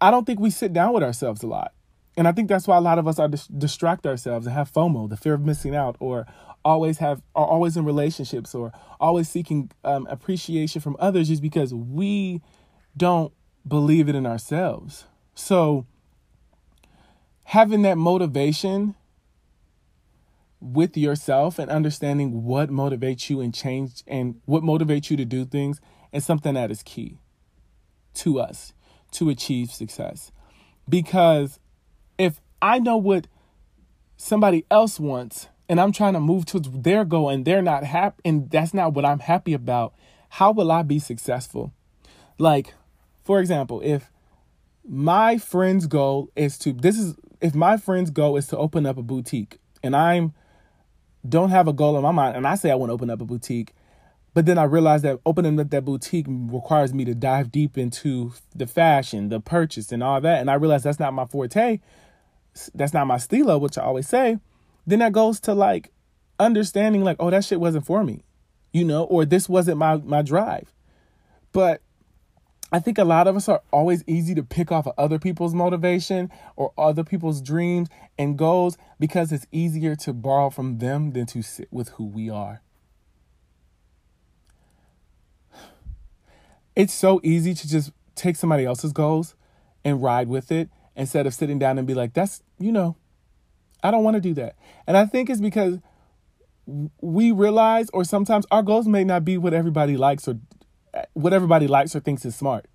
I 0.00 0.10
don't 0.10 0.24
think 0.24 0.40
we 0.40 0.50
sit 0.50 0.72
down 0.72 0.92
with 0.92 1.02
ourselves 1.02 1.42
a 1.42 1.46
lot. 1.46 1.72
And 2.16 2.26
I 2.26 2.32
think 2.32 2.48
that's 2.48 2.66
why 2.66 2.76
a 2.76 2.80
lot 2.80 2.98
of 2.98 3.06
us 3.06 3.18
are 3.18 3.28
dis- 3.28 3.46
distract 3.46 4.06
ourselves 4.06 4.46
and 4.46 4.54
have 4.54 4.72
FOMO, 4.72 5.08
the 5.08 5.16
fear 5.16 5.34
of 5.34 5.42
missing 5.42 5.74
out, 5.74 5.96
or 6.00 6.26
always 6.64 6.98
have 6.98 7.22
are 7.34 7.46
always 7.46 7.76
in 7.76 7.84
relationships 7.84 8.54
or 8.54 8.72
always 8.98 9.28
seeking 9.28 9.70
um, 9.84 10.06
appreciation 10.08 10.80
from 10.80 10.96
others, 10.98 11.28
just 11.28 11.42
because 11.42 11.74
we 11.74 12.42
don't 12.96 13.32
believe 13.66 14.08
it 14.08 14.14
in 14.14 14.26
ourselves. 14.26 15.04
So 15.34 15.86
having 17.44 17.82
that 17.82 17.98
motivation 17.98 18.94
with 20.60 20.96
yourself 20.96 21.58
and 21.58 21.70
understanding 21.70 22.44
what 22.44 22.70
motivates 22.70 23.28
you 23.28 23.40
and 23.40 23.54
change 23.54 24.02
and 24.06 24.40
what 24.46 24.62
motivates 24.62 25.10
you 25.10 25.16
to 25.18 25.24
do 25.24 25.44
things 25.44 25.80
is 26.12 26.24
something 26.24 26.54
that 26.54 26.70
is 26.70 26.82
key 26.82 27.18
to 28.14 28.40
us 28.40 28.72
to 29.16 29.30
achieve 29.30 29.70
success. 29.70 30.32
Because 30.88 31.58
if 32.18 32.40
I 32.62 32.78
know 32.78 32.96
what 32.96 33.26
somebody 34.16 34.64
else 34.70 34.98
wants 34.98 35.48
and 35.68 35.80
I'm 35.80 35.92
trying 35.92 36.14
to 36.14 36.20
move 36.20 36.46
towards 36.46 36.70
their 36.70 37.04
goal 37.04 37.28
and 37.28 37.44
they're 37.44 37.62
not 37.62 37.84
happy 37.84 38.20
and 38.24 38.50
that's 38.50 38.72
not 38.72 38.94
what 38.94 39.04
I'm 39.04 39.18
happy 39.18 39.52
about, 39.52 39.94
how 40.30 40.52
will 40.52 40.70
I 40.70 40.82
be 40.82 40.98
successful? 40.98 41.72
Like, 42.38 42.74
for 43.24 43.40
example, 43.40 43.80
if 43.82 44.10
my 44.88 45.38
friend's 45.38 45.86
goal 45.86 46.30
is 46.36 46.58
to 46.58 46.72
this 46.72 46.98
is 46.98 47.16
if 47.40 47.54
my 47.54 47.76
friend's 47.76 48.10
goal 48.10 48.36
is 48.36 48.46
to 48.48 48.56
open 48.56 48.86
up 48.86 48.96
a 48.96 49.02
boutique 49.02 49.58
and 49.82 49.96
I'm 49.96 50.32
don't 51.28 51.50
have 51.50 51.66
a 51.66 51.72
goal 51.72 51.96
in 51.96 52.02
my 52.02 52.12
mind 52.12 52.36
and 52.36 52.46
I 52.46 52.54
say 52.54 52.70
I 52.70 52.76
want 52.76 52.90
to 52.90 52.94
open 52.94 53.10
up 53.10 53.20
a 53.20 53.24
boutique, 53.24 53.74
but 54.36 54.44
then 54.44 54.58
I 54.58 54.64
realized 54.64 55.02
that 55.04 55.18
opening 55.24 55.58
up 55.58 55.70
that 55.70 55.86
boutique 55.86 56.26
requires 56.28 56.92
me 56.92 57.06
to 57.06 57.14
dive 57.14 57.50
deep 57.50 57.78
into 57.78 58.34
the 58.54 58.66
fashion, 58.66 59.30
the 59.30 59.40
purchase, 59.40 59.92
and 59.92 60.02
all 60.02 60.20
that. 60.20 60.42
And 60.42 60.50
I 60.50 60.54
realize 60.56 60.82
that's 60.82 61.00
not 61.00 61.14
my 61.14 61.24
forte. 61.24 61.80
That's 62.74 62.92
not 62.92 63.06
my 63.06 63.16
stilo, 63.16 63.56
which 63.56 63.78
I 63.78 63.84
always 63.84 64.06
say. 64.06 64.36
Then 64.86 64.98
that 64.98 65.12
goes 65.12 65.40
to 65.40 65.54
like 65.54 65.90
understanding, 66.38 67.02
like, 67.02 67.16
oh, 67.18 67.30
that 67.30 67.46
shit 67.46 67.60
wasn't 67.60 67.86
for 67.86 68.04
me, 68.04 68.24
you 68.74 68.84
know, 68.84 69.04
or 69.04 69.24
this 69.24 69.48
wasn't 69.48 69.78
my 69.78 69.96
my 69.96 70.20
drive. 70.20 70.70
But 71.52 71.80
I 72.70 72.78
think 72.78 72.98
a 72.98 73.04
lot 73.04 73.28
of 73.28 73.36
us 73.36 73.48
are 73.48 73.62
always 73.72 74.04
easy 74.06 74.34
to 74.34 74.42
pick 74.42 74.70
off 74.70 74.86
of 74.86 74.92
other 74.98 75.18
people's 75.18 75.54
motivation 75.54 76.30
or 76.56 76.74
other 76.76 77.04
people's 77.04 77.40
dreams 77.40 77.88
and 78.18 78.36
goals 78.36 78.76
because 79.00 79.32
it's 79.32 79.46
easier 79.50 79.96
to 79.96 80.12
borrow 80.12 80.50
from 80.50 80.76
them 80.76 81.12
than 81.12 81.24
to 81.24 81.40
sit 81.40 81.68
with 81.70 81.88
who 81.88 82.04
we 82.04 82.28
are. 82.28 82.60
It's 86.76 86.92
so 86.92 87.20
easy 87.24 87.54
to 87.54 87.68
just 87.68 87.90
take 88.14 88.36
somebody 88.36 88.64
else's 88.64 88.92
goals 88.92 89.34
and 89.84 90.02
ride 90.02 90.28
with 90.28 90.52
it 90.52 90.68
instead 90.94 91.26
of 91.26 91.34
sitting 91.34 91.58
down 91.58 91.78
and 91.78 91.86
be 91.86 91.94
like, 91.94 92.12
that's, 92.12 92.42
you 92.58 92.70
know, 92.70 92.96
I 93.82 93.90
don't 93.90 94.04
want 94.04 94.16
to 94.16 94.20
do 94.20 94.34
that. 94.34 94.56
And 94.86 94.96
I 94.96 95.06
think 95.06 95.30
it's 95.30 95.40
because 95.40 95.78
we 97.00 97.32
realize, 97.32 97.88
or 97.92 98.04
sometimes 98.04 98.46
our 98.50 98.62
goals 98.62 98.86
may 98.86 99.04
not 99.04 99.24
be 99.24 99.38
what 99.38 99.54
everybody 99.54 99.96
likes 99.96 100.28
or 100.28 100.38
what 101.14 101.32
everybody 101.32 101.66
likes 101.66 101.94
or 101.94 102.00
thinks 102.00 102.24
is 102.24 102.34
smart. 102.34 102.66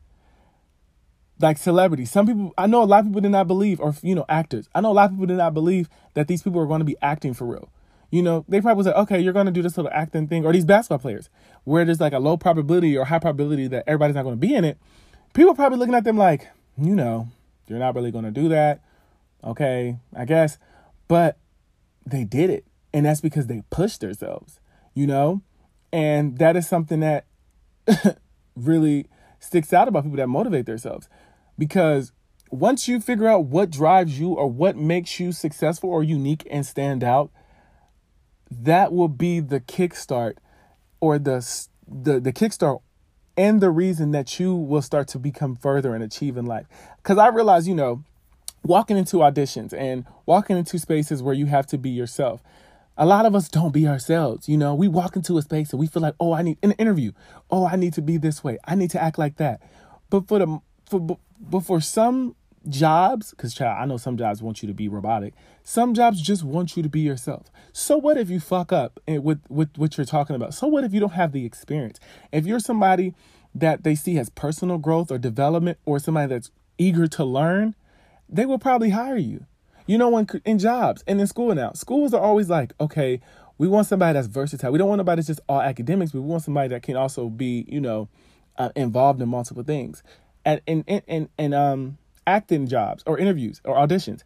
Like 1.39 1.57
celebrities, 1.57 2.11
some 2.11 2.27
people 2.27 2.53
I 2.55 2.67
know 2.67 2.83
a 2.83 2.85
lot 2.85 2.99
of 2.99 3.07
people 3.07 3.21
did 3.21 3.31
not 3.31 3.47
believe, 3.47 3.79
or 3.79 3.95
you 4.03 4.13
know, 4.13 4.25
actors. 4.29 4.69
I 4.75 4.81
know 4.81 4.91
a 4.91 4.93
lot 4.93 5.05
of 5.05 5.11
people 5.11 5.25
did 5.25 5.37
not 5.37 5.55
believe 5.55 5.89
that 6.13 6.27
these 6.27 6.43
people 6.43 6.59
were 6.59 6.67
going 6.67 6.81
to 6.81 6.85
be 6.85 6.97
acting 7.01 7.33
for 7.33 7.45
real. 7.45 7.69
You 8.11 8.21
know, 8.21 8.45
they 8.47 8.61
probably 8.61 8.83
said, 8.83 8.95
okay, 8.95 9.19
you're 9.19 9.33
going 9.33 9.45
to 9.45 9.51
do 9.51 9.61
this 9.61 9.77
little 9.77 9.91
acting 9.93 10.27
thing, 10.27 10.45
or 10.45 10.53
these 10.53 10.65
basketball 10.65 10.99
players, 10.99 11.29
where 11.63 11.85
there's 11.85 12.01
like 12.01 12.13
a 12.13 12.19
low 12.19 12.37
probability 12.37 12.97
or 12.97 13.05
high 13.05 13.19
probability 13.19 13.67
that 13.67 13.85
everybody's 13.87 14.15
not 14.15 14.23
going 14.23 14.35
to 14.35 14.47
be 14.47 14.53
in 14.53 14.65
it. 14.65 14.77
People 15.33 15.55
probably 15.55 15.79
looking 15.79 15.95
at 15.95 16.03
them 16.03 16.17
like, 16.17 16.49
you 16.77 16.93
know, 16.93 17.29
you're 17.67 17.79
not 17.79 17.95
really 17.95 18.11
going 18.11 18.25
to 18.25 18.31
do 18.31 18.49
that. 18.49 18.81
Okay, 19.43 19.97
I 20.15 20.25
guess. 20.25 20.57
But 21.07 21.37
they 22.05 22.25
did 22.25 22.49
it. 22.49 22.65
And 22.93 23.05
that's 23.05 23.21
because 23.21 23.47
they 23.47 23.63
pushed 23.69 24.01
themselves, 24.01 24.59
you 24.93 25.07
know? 25.07 25.41
And 25.93 26.37
that 26.37 26.57
is 26.57 26.67
something 26.67 26.99
that 26.99 27.25
really 28.55 29.07
sticks 29.39 29.73
out 29.73 29.87
about 29.87 30.03
people 30.03 30.17
that 30.17 30.27
motivate 30.27 30.65
themselves. 30.65 31.07
Because 31.57 32.11
once 32.49 32.87
you 32.87 32.99
figure 32.99 33.27
out 33.27 33.45
what 33.45 33.69
drives 33.69 34.19
you 34.19 34.33
or 34.33 34.47
what 34.47 34.75
makes 34.75 35.19
you 35.19 35.31
successful 35.31 35.89
or 35.89 36.03
unique 36.03 36.45
and 36.51 36.65
stand 36.65 37.03
out, 37.03 37.31
that 38.51 38.91
will 38.91 39.07
be 39.07 39.39
the 39.39 39.59
kickstart 39.59 40.37
or 40.99 41.17
the 41.17 41.45
the 41.87 42.19
the 42.19 42.33
kickstart 42.33 42.81
and 43.37 43.61
the 43.61 43.71
reason 43.71 44.11
that 44.11 44.39
you 44.39 44.53
will 44.53 44.81
start 44.81 45.07
to 45.07 45.19
become 45.19 45.55
further 45.55 45.95
and 45.95 46.03
achieve 46.03 46.37
in 46.37 46.45
life. 46.45 46.67
Cuz 47.03 47.17
I 47.17 47.27
realize, 47.27 47.67
you 47.67 47.75
know, 47.75 48.03
walking 48.63 48.97
into 48.97 49.17
auditions 49.17 49.73
and 49.73 50.05
walking 50.25 50.57
into 50.57 50.77
spaces 50.77 51.23
where 51.23 51.33
you 51.33 51.45
have 51.47 51.65
to 51.67 51.77
be 51.77 51.89
yourself. 51.89 52.43
A 52.97 53.05
lot 53.05 53.25
of 53.25 53.33
us 53.33 53.47
don't 53.47 53.71
be 53.71 53.87
ourselves. 53.87 54.49
You 54.49 54.57
know, 54.57 54.75
we 54.75 54.87
walk 54.87 55.15
into 55.15 55.37
a 55.37 55.41
space 55.41 55.71
and 55.71 55.79
we 55.79 55.87
feel 55.87 56.01
like, 56.01 56.13
oh, 56.19 56.33
I 56.33 56.41
need 56.41 56.57
an 56.61 56.73
interview. 56.73 57.13
Oh, 57.49 57.65
I 57.65 57.77
need 57.77 57.93
to 57.93 58.01
be 58.01 58.17
this 58.17 58.43
way. 58.43 58.57
I 58.65 58.75
need 58.75 58.91
to 58.91 59.01
act 59.01 59.17
like 59.17 59.37
that. 59.37 59.61
But 60.09 60.27
for 60.27 60.39
the 60.39 60.59
for 60.85 61.17
but 61.39 61.61
for 61.61 61.81
some 61.81 62.35
jobs, 62.67 63.31
because 63.31 63.53
child, 63.53 63.77
I 63.79 63.85
know 63.85 63.97
some 63.97 64.17
jobs 64.17 64.41
want 64.41 64.61
you 64.61 64.67
to 64.67 64.73
be 64.73 64.87
robotic. 64.87 65.33
Some 65.63 65.93
jobs 65.93 66.21
just 66.21 66.43
want 66.43 66.77
you 66.77 66.83
to 66.83 66.89
be 66.89 66.99
yourself. 66.99 67.47
So 67.73 67.97
what 67.97 68.17
if 68.17 68.29
you 68.29 68.39
fuck 68.39 68.71
up 68.71 68.99
with 69.07 69.41
with 69.49 69.69
what 69.77 69.97
you're 69.97 70.05
talking 70.05 70.35
about? 70.35 70.53
So 70.53 70.67
what 70.67 70.83
if 70.83 70.93
you 70.93 70.99
don't 70.99 71.13
have 71.13 71.31
the 71.31 71.45
experience? 71.45 71.99
If 72.31 72.45
you're 72.45 72.59
somebody 72.59 73.13
that 73.53 73.83
they 73.83 73.95
see 73.95 74.17
as 74.17 74.29
personal 74.29 74.77
growth 74.77 75.11
or 75.11 75.17
development, 75.17 75.77
or 75.85 75.99
somebody 75.99 76.27
that's 76.27 76.51
eager 76.77 77.07
to 77.07 77.25
learn, 77.25 77.75
they 78.29 78.45
will 78.45 78.59
probably 78.59 78.91
hire 78.91 79.17
you. 79.17 79.45
You 79.87 79.97
know, 79.97 80.09
when 80.09 80.27
in 80.45 80.59
jobs 80.59 81.03
and 81.07 81.19
in 81.19 81.27
school 81.27 81.53
now, 81.53 81.73
schools 81.73 82.13
are 82.13 82.21
always 82.21 82.49
like, 82.49 82.73
okay, 82.79 83.19
we 83.57 83.67
want 83.67 83.87
somebody 83.87 84.13
that's 84.13 84.27
versatile. 84.27 84.71
We 84.71 84.77
don't 84.77 84.87
want 84.87 84.99
somebody 84.99 85.19
that's 85.19 85.27
just 85.27 85.41
all 85.49 85.61
academics, 85.61 86.11
but 86.11 86.21
we 86.21 86.27
want 86.27 86.43
somebody 86.43 86.69
that 86.69 86.83
can 86.83 86.95
also 86.95 87.29
be, 87.29 87.65
you 87.67 87.81
know, 87.81 88.07
uh, 88.57 88.69
involved 88.75 89.21
in 89.21 89.29
multiple 89.29 89.63
things. 89.63 90.01
And 90.45 90.61
and 90.67 90.83
and 90.87 91.29
in 91.37 91.53
um 91.53 91.97
acting 92.31 92.67
jobs 92.67 93.03
or 93.05 93.17
interviews 93.17 93.61
or 93.65 93.75
auditions, 93.75 94.21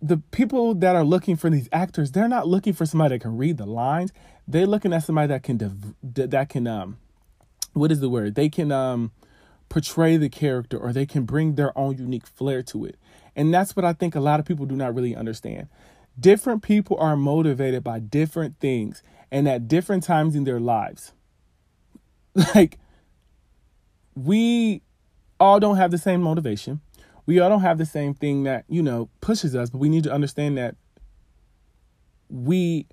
the 0.00 0.16
people 0.30 0.74
that 0.74 0.96
are 0.96 1.04
looking 1.04 1.36
for 1.36 1.50
these 1.50 1.68
actors, 1.72 2.12
they're 2.12 2.28
not 2.28 2.48
looking 2.48 2.72
for 2.72 2.86
somebody 2.86 3.16
that 3.16 3.22
can 3.22 3.36
read 3.36 3.58
the 3.58 3.66
lines. 3.66 4.12
They're 4.48 4.66
looking 4.66 4.92
at 4.92 5.04
somebody 5.04 5.28
that 5.28 5.42
can 5.42 5.58
div- 5.58 5.94
that 6.02 6.48
can 6.48 6.66
um, 6.66 6.98
what 7.74 7.92
is 7.92 8.00
the 8.00 8.08
word? 8.08 8.34
They 8.34 8.48
can 8.48 8.72
um 8.72 9.12
portray 9.68 10.16
the 10.16 10.28
character 10.28 10.76
or 10.76 10.92
they 10.92 11.06
can 11.06 11.24
bring 11.24 11.54
their 11.54 11.76
own 11.78 11.96
unique 11.96 12.26
flair 12.26 12.62
to 12.62 12.84
it. 12.84 12.96
And 13.36 13.54
that's 13.54 13.76
what 13.76 13.84
I 13.84 13.92
think 13.92 14.14
a 14.14 14.20
lot 14.20 14.40
of 14.40 14.46
people 14.46 14.66
do 14.66 14.74
not 14.74 14.94
really 14.94 15.14
understand. 15.14 15.68
Different 16.18 16.62
people 16.62 16.96
are 16.98 17.16
motivated 17.16 17.84
by 17.84 18.00
different 18.00 18.58
things 18.58 19.02
and 19.30 19.48
at 19.48 19.68
different 19.68 20.02
times 20.02 20.34
in 20.34 20.44
their 20.44 20.60
lives. 20.60 21.12
Like, 22.54 22.78
we 24.14 24.82
all 25.40 25.58
don't 25.58 25.76
have 25.76 25.90
the 25.90 25.98
same 25.98 26.20
motivation. 26.20 26.80
We 27.26 27.40
all 27.40 27.48
don't 27.48 27.62
have 27.62 27.78
the 27.78 27.86
same 27.86 28.14
thing 28.14 28.44
that, 28.44 28.64
you 28.68 28.82
know, 28.82 29.08
pushes 29.20 29.56
us, 29.56 29.70
but 29.70 29.78
we 29.78 29.88
need 29.88 30.04
to 30.04 30.12
understand 30.12 30.58
that 30.58 30.76
we 32.28 32.86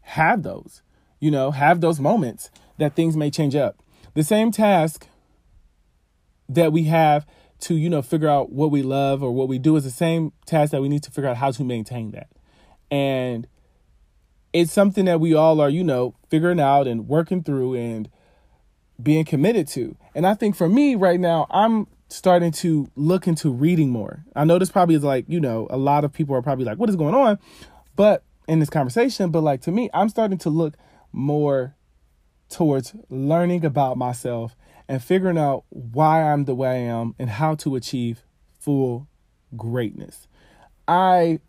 have 0.00 0.42
those, 0.42 0.82
you 1.20 1.30
know, 1.30 1.52
have 1.52 1.80
those 1.80 2.00
moments 2.00 2.50
that 2.78 2.94
things 2.94 3.16
may 3.16 3.30
change 3.30 3.54
up. 3.54 3.82
The 4.14 4.22
same 4.22 4.50
task 4.50 5.06
that 6.48 6.72
we 6.72 6.84
have 6.84 7.26
to, 7.60 7.74
you 7.74 7.88
know, 7.88 8.02
figure 8.02 8.28
out 8.28 8.50
what 8.50 8.70
we 8.70 8.82
love 8.82 9.22
or 9.22 9.30
what 9.32 9.48
we 9.48 9.58
do 9.58 9.76
is 9.76 9.84
the 9.84 9.90
same 9.90 10.32
task 10.46 10.72
that 10.72 10.82
we 10.82 10.88
need 10.88 11.02
to 11.04 11.10
figure 11.10 11.30
out 11.30 11.36
how 11.36 11.50
to 11.52 11.64
maintain 11.64 12.10
that. 12.10 12.28
And 12.90 13.46
it's 14.52 14.72
something 14.72 15.06
that 15.06 15.20
we 15.20 15.32
all 15.32 15.60
are, 15.60 15.70
you 15.70 15.84
know, 15.84 16.14
figuring 16.28 16.60
out 16.60 16.86
and 16.86 17.08
working 17.08 17.42
through 17.42 17.74
and 17.74 18.10
being 19.02 19.24
committed 19.24 19.68
to. 19.68 19.96
And 20.14 20.26
I 20.26 20.34
think 20.34 20.56
for 20.56 20.68
me 20.68 20.94
right 20.94 21.18
now, 21.18 21.46
I'm 21.50 21.86
starting 22.12 22.52
to 22.52 22.88
look 22.94 23.26
into 23.26 23.50
reading 23.50 23.90
more. 23.90 24.24
I 24.36 24.44
know 24.44 24.58
this 24.58 24.70
probably 24.70 24.94
is 24.94 25.02
like, 25.02 25.24
you 25.28 25.40
know, 25.40 25.66
a 25.70 25.76
lot 25.76 26.04
of 26.04 26.12
people 26.12 26.36
are 26.36 26.42
probably 26.42 26.64
like, 26.64 26.78
what 26.78 26.88
is 26.88 26.96
going 26.96 27.14
on? 27.14 27.38
But 27.96 28.22
in 28.46 28.60
this 28.60 28.70
conversation, 28.70 29.30
but 29.30 29.42
like 29.42 29.62
to 29.62 29.72
me, 29.72 29.88
I'm 29.94 30.08
starting 30.08 30.38
to 30.38 30.50
look 30.50 30.74
more 31.12 31.76
towards 32.48 32.94
learning 33.08 33.64
about 33.64 33.96
myself 33.96 34.56
and 34.88 35.02
figuring 35.02 35.38
out 35.38 35.64
why 35.70 36.22
I'm 36.22 36.44
the 36.44 36.54
way 36.54 36.68
I 36.68 36.92
am 36.92 37.14
and 37.18 37.30
how 37.30 37.54
to 37.56 37.76
achieve 37.76 38.24
full 38.60 39.08
greatness. 39.56 40.26
I 40.86 41.40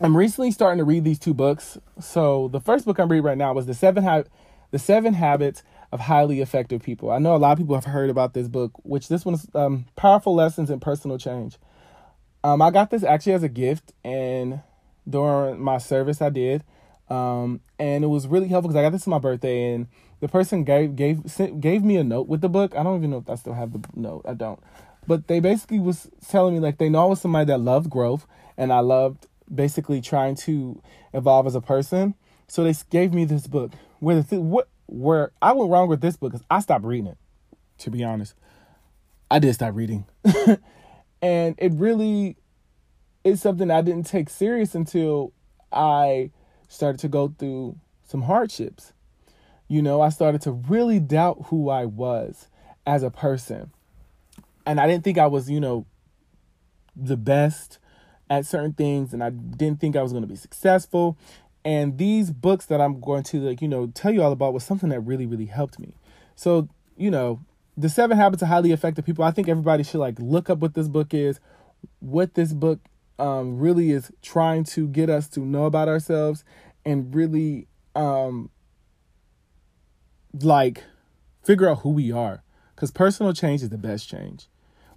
am 0.00 0.16
recently 0.16 0.50
starting 0.52 0.78
to 0.78 0.84
read 0.84 1.04
these 1.04 1.18
two 1.18 1.34
books. 1.34 1.78
So 2.00 2.48
the 2.48 2.60
first 2.60 2.84
book 2.84 2.98
I'm 2.98 3.08
reading 3.08 3.24
right 3.24 3.38
now 3.38 3.52
was 3.52 3.66
the 3.66 3.74
seven 3.74 4.04
ha- 4.04 4.24
the 4.70 4.78
seven 4.78 5.14
habits 5.14 5.62
of 5.90 6.00
highly 6.00 6.40
effective 6.40 6.82
people. 6.82 7.10
I 7.10 7.18
know 7.18 7.34
a 7.34 7.38
lot 7.38 7.52
of 7.52 7.58
people 7.58 7.74
have 7.74 7.84
heard 7.84 8.10
about 8.10 8.34
this 8.34 8.48
book, 8.48 8.72
which 8.82 9.08
this 9.08 9.24
one's 9.24 9.46
um, 9.54 9.86
powerful 9.96 10.34
lessons 10.34 10.70
in 10.70 10.80
personal 10.80 11.18
change. 11.18 11.56
Um, 12.44 12.60
I 12.62 12.70
got 12.70 12.90
this 12.90 13.02
actually 13.02 13.32
as 13.32 13.42
a 13.42 13.48
gift, 13.48 13.92
and 14.04 14.60
during 15.08 15.60
my 15.60 15.78
service 15.78 16.20
I 16.20 16.30
did, 16.30 16.62
um, 17.08 17.60
and 17.78 18.04
it 18.04 18.08
was 18.08 18.26
really 18.26 18.48
helpful 18.48 18.68
because 18.68 18.78
I 18.78 18.82
got 18.82 18.92
this 18.92 19.06
on 19.06 19.12
my 19.12 19.18
birthday, 19.18 19.72
and 19.72 19.88
the 20.20 20.28
person 20.28 20.64
gave 20.64 20.94
gave 20.94 21.22
sent, 21.26 21.60
gave 21.60 21.82
me 21.82 21.96
a 21.96 22.04
note 22.04 22.28
with 22.28 22.42
the 22.42 22.48
book. 22.48 22.76
I 22.76 22.82
don't 22.82 22.98
even 22.98 23.10
know 23.10 23.18
if 23.18 23.30
I 23.30 23.34
still 23.36 23.54
have 23.54 23.72
the 23.72 23.80
note. 23.94 24.22
I 24.28 24.34
don't, 24.34 24.60
but 25.06 25.26
they 25.26 25.40
basically 25.40 25.80
was 25.80 26.08
telling 26.28 26.54
me 26.54 26.60
like 26.60 26.78
they 26.78 26.88
know 26.88 27.02
I 27.02 27.06
was 27.06 27.20
somebody 27.20 27.46
that 27.46 27.58
loved 27.58 27.90
growth, 27.90 28.26
and 28.56 28.72
I 28.72 28.80
loved 28.80 29.26
basically 29.52 30.00
trying 30.00 30.34
to 30.36 30.80
evolve 31.14 31.46
as 31.46 31.54
a 31.54 31.60
person. 31.60 32.14
So 32.46 32.62
they 32.62 32.74
gave 32.90 33.12
me 33.12 33.24
this 33.24 33.46
book. 33.46 33.72
Where 34.00 34.16
the 34.16 34.22
th- 34.22 34.42
what 34.42 34.68
where 34.88 35.32
I 35.40 35.52
went 35.52 35.70
wrong 35.70 35.88
with 35.88 36.00
this 36.00 36.16
book 36.16 36.34
is 36.34 36.42
I 36.50 36.60
stopped 36.60 36.84
reading 36.84 37.06
it. 37.06 37.18
To 37.78 37.90
be 37.90 38.02
honest, 38.02 38.34
I 39.30 39.38
did 39.38 39.54
stop 39.54 39.74
reading, 39.76 40.04
and 41.22 41.54
it 41.58 41.72
really 41.74 42.36
is 43.22 43.40
something 43.40 43.70
I 43.70 43.82
didn't 43.82 44.06
take 44.06 44.28
serious 44.30 44.74
until 44.74 45.32
I 45.72 46.30
started 46.68 46.98
to 47.00 47.08
go 47.08 47.34
through 47.38 47.76
some 48.04 48.22
hardships. 48.22 48.92
You 49.68 49.82
know, 49.82 50.00
I 50.00 50.08
started 50.08 50.40
to 50.42 50.52
really 50.52 50.98
doubt 50.98 51.46
who 51.46 51.68
I 51.68 51.84
was 51.84 52.48
as 52.86 53.02
a 53.02 53.10
person. 53.10 53.70
And 54.66 54.80
I 54.80 54.86
didn't 54.86 55.04
think 55.04 55.18
I 55.18 55.26
was, 55.26 55.50
you 55.50 55.60
know, 55.60 55.86
the 56.96 57.16
best 57.16 57.78
at 58.30 58.44
certain 58.44 58.72
things 58.72 59.12
and 59.12 59.22
I 59.22 59.30
didn't 59.30 59.80
think 59.80 59.96
I 59.96 60.02
was 60.02 60.12
going 60.12 60.22
to 60.22 60.28
be 60.28 60.36
successful. 60.36 61.16
And 61.64 61.98
these 61.98 62.30
books 62.30 62.66
that 62.66 62.80
I'm 62.80 63.00
going 63.00 63.24
to 63.24 63.40
like, 63.40 63.60
you 63.60 63.68
know, 63.68 63.88
tell 63.88 64.12
you 64.12 64.22
all 64.22 64.32
about 64.32 64.54
was 64.54 64.64
something 64.64 64.88
that 64.90 65.00
really 65.00 65.26
really 65.26 65.46
helped 65.46 65.78
me. 65.78 65.94
So, 66.34 66.68
you 66.96 67.10
know, 67.10 67.40
The 67.76 67.88
7 67.88 68.16
Habits 68.16 68.42
of 68.42 68.48
Highly 68.48 68.72
Effective 68.72 69.04
People, 69.04 69.24
I 69.24 69.30
think 69.30 69.48
everybody 69.48 69.82
should 69.82 69.98
like 69.98 70.18
look 70.18 70.48
up 70.48 70.58
what 70.58 70.74
this 70.74 70.88
book 70.88 71.12
is, 71.12 71.40
what 72.00 72.34
this 72.34 72.52
book 72.52 72.80
um, 73.18 73.58
really 73.58 73.90
is 73.90 74.12
trying 74.22 74.64
to 74.64 74.86
get 74.88 75.10
us 75.10 75.28
to 75.30 75.40
know 75.40 75.64
about 75.64 75.88
ourselves 75.88 76.44
and 76.84 77.14
really 77.14 77.66
um, 77.94 78.50
like 80.42 80.84
figure 81.44 81.68
out 81.68 81.80
who 81.80 81.90
we 81.90 82.12
are 82.12 82.42
because 82.74 82.90
personal 82.90 83.32
change 83.32 83.62
is 83.62 83.70
the 83.70 83.78
best 83.78 84.08
change. 84.08 84.48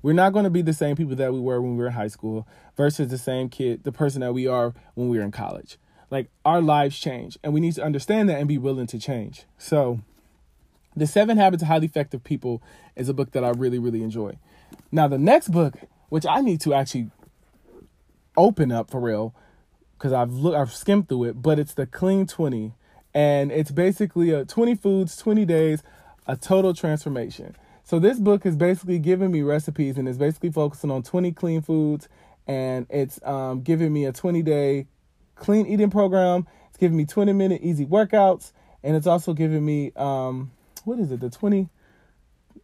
We're 0.03 0.13
not 0.13 0.33
going 0.33 0.45
to 0.45 0.49
be 0.49 0.61
the 0.61 0.73
same 0.73 0.95
people 0.95 1.15
that 1.15 1.31
we 1.31 1.39
were 1.39 1.61
when 1.61 1.77
we 1.77 1.77
were 1.77 1.87
in 1.87 1.93
high 1.93 2.07
school 2.07 2.47
versus 2.75 3.07
the 3.09 3.17
same 3.17 3.49
kid, 3.49 3.83
the 3.83 3.91
person 3.91 4.21
that 4.21 4.33
we 4.33 4.47
are 4.47 4.73
when 4.95 5.09
we 5.09 5.17
were 5.17 5.23
in 5.23 5.31
college. 5.31 5.77
Like 6.11 6.29
our 6.45 6.61
lives 6.61 6.99
change 6.99 7.39
and 7.43 7.53
we 7.53 7.59
need 7.59 7.73
to 7.75 7.83
understand 7.83 8.29
that 8.29 8.37
and 8.37 8.47
be 8.47 8.59
willing 8.59 8.85
to 8.87 8.99
change. 8.99 9.45
So, 9.57 10.01
The 10.95 11.07
Seven 11.07 11.37
Habits 11.37 11.63
of 11.63 11.69
Highly 11.69 11.87
Effective 11.87 12.23
People 12.23 12.61
is 12.95 13.09
a 13.09 13.13
book 13.13 13.31
that 13.31 13.43
I 13.43 13.49
really, 13.49 13.79
really 13.79 14.03
enjoy. 14.03 14.37
Now, 14.91 15.07
the 15.07 15.17
next 15.17 15.47
book, 15.49 15.75
which 16.09 16.25
I 16.27 16.41
need 16.41 16.61
to 16.61 16.73
actually 16.73 17.09
open 18.37 18.71
up 18.71 18.91
for 18.91 18.99
real, 18.99 19.33
because 19.97 20.13
I've 20.13 20.31
looked, 20.31 20.57
I've 20.57 20.73
skimmed 20.73 21.09
through 21.09 21.25
it, 21.25 21.41
but 21.41 21.57
it's 21.57 21.73
the 21.73 21.87
Clean 21.87 22.27
20. 22.27 22.73
And 23.13 23.51
it's 23.51 23.71
basically 23.71 24.31
a 24.31 24.45
20 24.45 24.75
foods, 24.75 25.17
20 25.17 25.45
days, 25.45 25.83
a 26.27 26.35
total 26.35 26.73
transformation. 26.73 27.55
So 27.83 27.99
this 27.99 28.19
book 28.19 28.45
is 28.45 28.55
basically 28.55 28.99
giving 28.99 29.31
me 29.31 29.41
recipes 29.41 29.97
and 29.97 30.07
it's 30.07 30.17
basically 30.17 30.51
focusing 30.51 30.91
on 30.91 31.03
20 31.03 31.31
clean 31.33 31.61
foods 31.61 32.07
and 32.47 32.85
it's 32.89 33.19
um, 33.23 33.61
giving 33.61 33.91
me 33.91 34.05
a 34.05 34.13
20 34.13 34.41
day 34.43 34.87
clean 35.41 35.65
eating 35.65 35.89
program. 35.89 36.47
It's 36.69 36.77
giving 36.77 36.95
me 36.95 37.05
20 37.05 37.33
minute 37.33 37.61
easy 37.63 37.85
workouts 37.85 38.53
and 38.83 38.95
it's 38.95 39.07
also 39.07 39.33
giving 39.33 39.65
me 39.65 39.91
um, 39.95 40.51
what 40.85 40.99
is 40.99 41.11
it? 41.11 41.19
The 41.19 41.29
20 41.29 41.67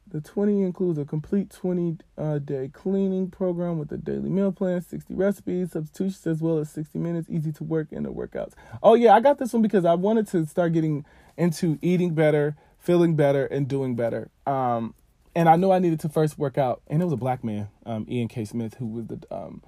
The 0.09 0.21
20 0.21 0.61
includes 0.61 0.99
a 0.99 1.05
complete 1.05 1.49
20 1.49 1.97
uh, 2.17 2.37
day 2.39 2.69
cleaning 2.71 3.29
program 3.29 3.79
with 3.79 3.91
a 3.91 3.97
daily 3.97 4.29
meal 4.29 4.51
plan, 4.51 4.81
60 4.81 5.13
recipes, 5.15 5.71
substitutions, 5.71 6.25
as 6.27 6.41
well 6.41 6.59
as 6.59 6.69
60 6.69 6.99
minutes, 6.99 7.27
easy 7.29 7.51
to 7.53 7.63
work 7.63 7.91
in 7.91 8.03
the 8.03 8.11
workouts. 8.11 8.53
Oh, 8.81 8.93
yeah, 8.93 9.13
I 9.13 9.19
got 9.21 9.39
this 9.39 9.53
one 9.53 9.63
because 9.63 9.83
I 9.83 9.95
wanted 9.95 10.27
to 10.27 10.45
start 10.45 10.73
getting 10.73 11.03
into 11.35 11.79
eating 11.81 12.13
better, 12.13 12.55
feeling 12.79 13.15
better, 13.15 13.45
and 13.47 13.67
doing 13.67 13.95
better. 13.95 14.29
Um, 14.45 14.93
and 15.35 15.49
I 15.49 15.55
knew 15.55 15.71
I 15.71 15.79
needed 15.79 15.99
to 16.01 16.09
first 16.09 16.37
work 16.37 16.57
out. 16.57 16.81
And 16.87 17.01
it 17.01 17.05
was 17.05 17.13
a 17.13 17.17
black 17.17 17.43
man, 17.43 17.69
um, 17.85 18.05
Ian 18.09 18.27
K. 18.27 18.45
Smith, 18.45 18.75
who 18.75 18.87
was 18.87 19.07
the, 19.07 19.19
um, 19.29 19.61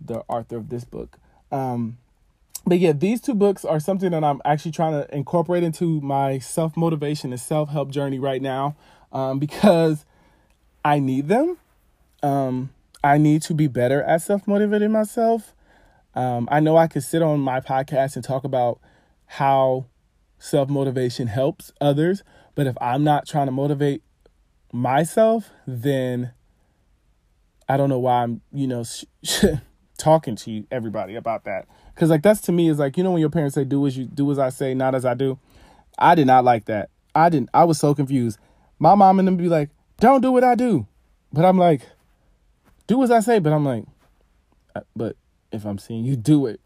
the 0.00 0.24
author 0.28 0.56
of 0.56 0.68
this 0.68 0.84
book. 0.84 1.18
Um, 1.50 1.98
but 2.66 2.78
yeah, 2.78 2.92
these 2.92 3.20
two 3.20 3.34
books 3.34 3.64
are 3.64 3.80
something 3.80 4.10
that 4.10 4.22
I'm 4.22 4.40
actually 4.44 4.72
trying 4.72 4.92
to 4.92 5.14
incorporate 5.14 5.62
into 5.62 6.00
my 6.00 6.38
self 6.38 6.76
motivation 6.76 7.32
and 7.32 7.40
self 7.40 7.70
help 7.70 7.90
journey 7.90 8.18
right 8.18 8.42
now 8.42 8.76
um, 9.12 9.38
because 9.38 10.04
I 10.84 10.98
need 10.98 11.28
them. 11.28 11.58
Um, 12.22 12.70
I 13.02 13.18
need 13.18 13.42
to 13.42 13.54
be 13.54 13.66
better 13.66 14.02
at 14.02 14.22
self 14.22 14.46
motivating 14.46 14.92
myself. 14.92 15.54
Um, 16.14 16.48
I 16.50 16.60
know 16.60 16.76
I 16.76 16.86
could 16.86 17.02
sit 17.02 17.22
on 17.22 17.40
my 17.40 17.60
podcast 17.60 18.16
and 18.16 18.24
talk 18.24 18.44
about 18.44 18.80
how 19.26 19.86
self 20.38 20.68
motivation 20.68 21.28
helps 21.28 21.72
others, 21.80 22.22
but 22.54 22.66
if 22.66 22.76
I'm 22.80 23.04
not 23.04 23.26
trying 23.26 23.46
to 23.46 23.52
motivate 23.52 24.02
myself, 24.72 25.50
then 25.66 26.32
I 27.68 27.76
don't 27.76 27.88
know 27.88 27.98
why 28.00 28.22
I'm, 28.22 28.42
you 28.52 28.66
know, 28.66 28.84
sh- 28.84 29.04
talking 30.00 30.34
to 30.36 30.50
you 30.50 30.66
everybody 30.70 31.14
about 31.14 31.44
that. 31.44 31.68
Cause 31.94 32.08
like 32.08 32.22
that's 32.22 32.40
to 32.42 32.52
me 32.52 32.68
is 32.68 32.78
like 32.78 32.96
you 32.96 33.04
know 33.04 33.12
when 33.12 33.20
your 33.20 33.30
parents 33.30 33.54
say 33.54 33.64
do 33.64 33.86
as 33.86 33.96
you 33.96 34.06
do 34.06 34.30
as 34.30 34.38
I 34.38 34.48
say, 34.48 34.74
not 34.74 34.94
as 34.94 35.04
I 35.04 35.14
do. 35.14 35.38
I 35.98 36.14
did 36.14 36.26
not 36.26 36.44
like 36.44 36.64
that. 36.64 36.88
I 37.14 37.28
didn't. 37.28 37.50
I 37.52 37.64
was 37.64 37.78
so 37.78 37.94
confused. 37.94 38.38
My 38.78 38.94
mom 38.94 39.18
and 39.18 39.28
them 39.28 39.36
be 39.36 39.48
like, 39.48 39.68
"Don't 39.98 40.22
do 40.22 40.32
what 40.32 40.42
I 40.42 40.54
do," 40.54 40.86
but 41.32 41.44
I'm 41.44 41.58
like, 41.58 41.82
"Do 42.86 43.02
as 43.02 43.10
I 43.10 43.20
say." 43.20 43.38
But 43.38 43.52
I'm 43.52 43.64
like, 43.66 43.84
uh, 44.74 44.80
but 44.96 45.16
if 45.52 45.66
I'm 45.66 45.78
seeing 45.78 46.04
you 46.04 46.16
do 46.16 46.46
it, 46.46 46.60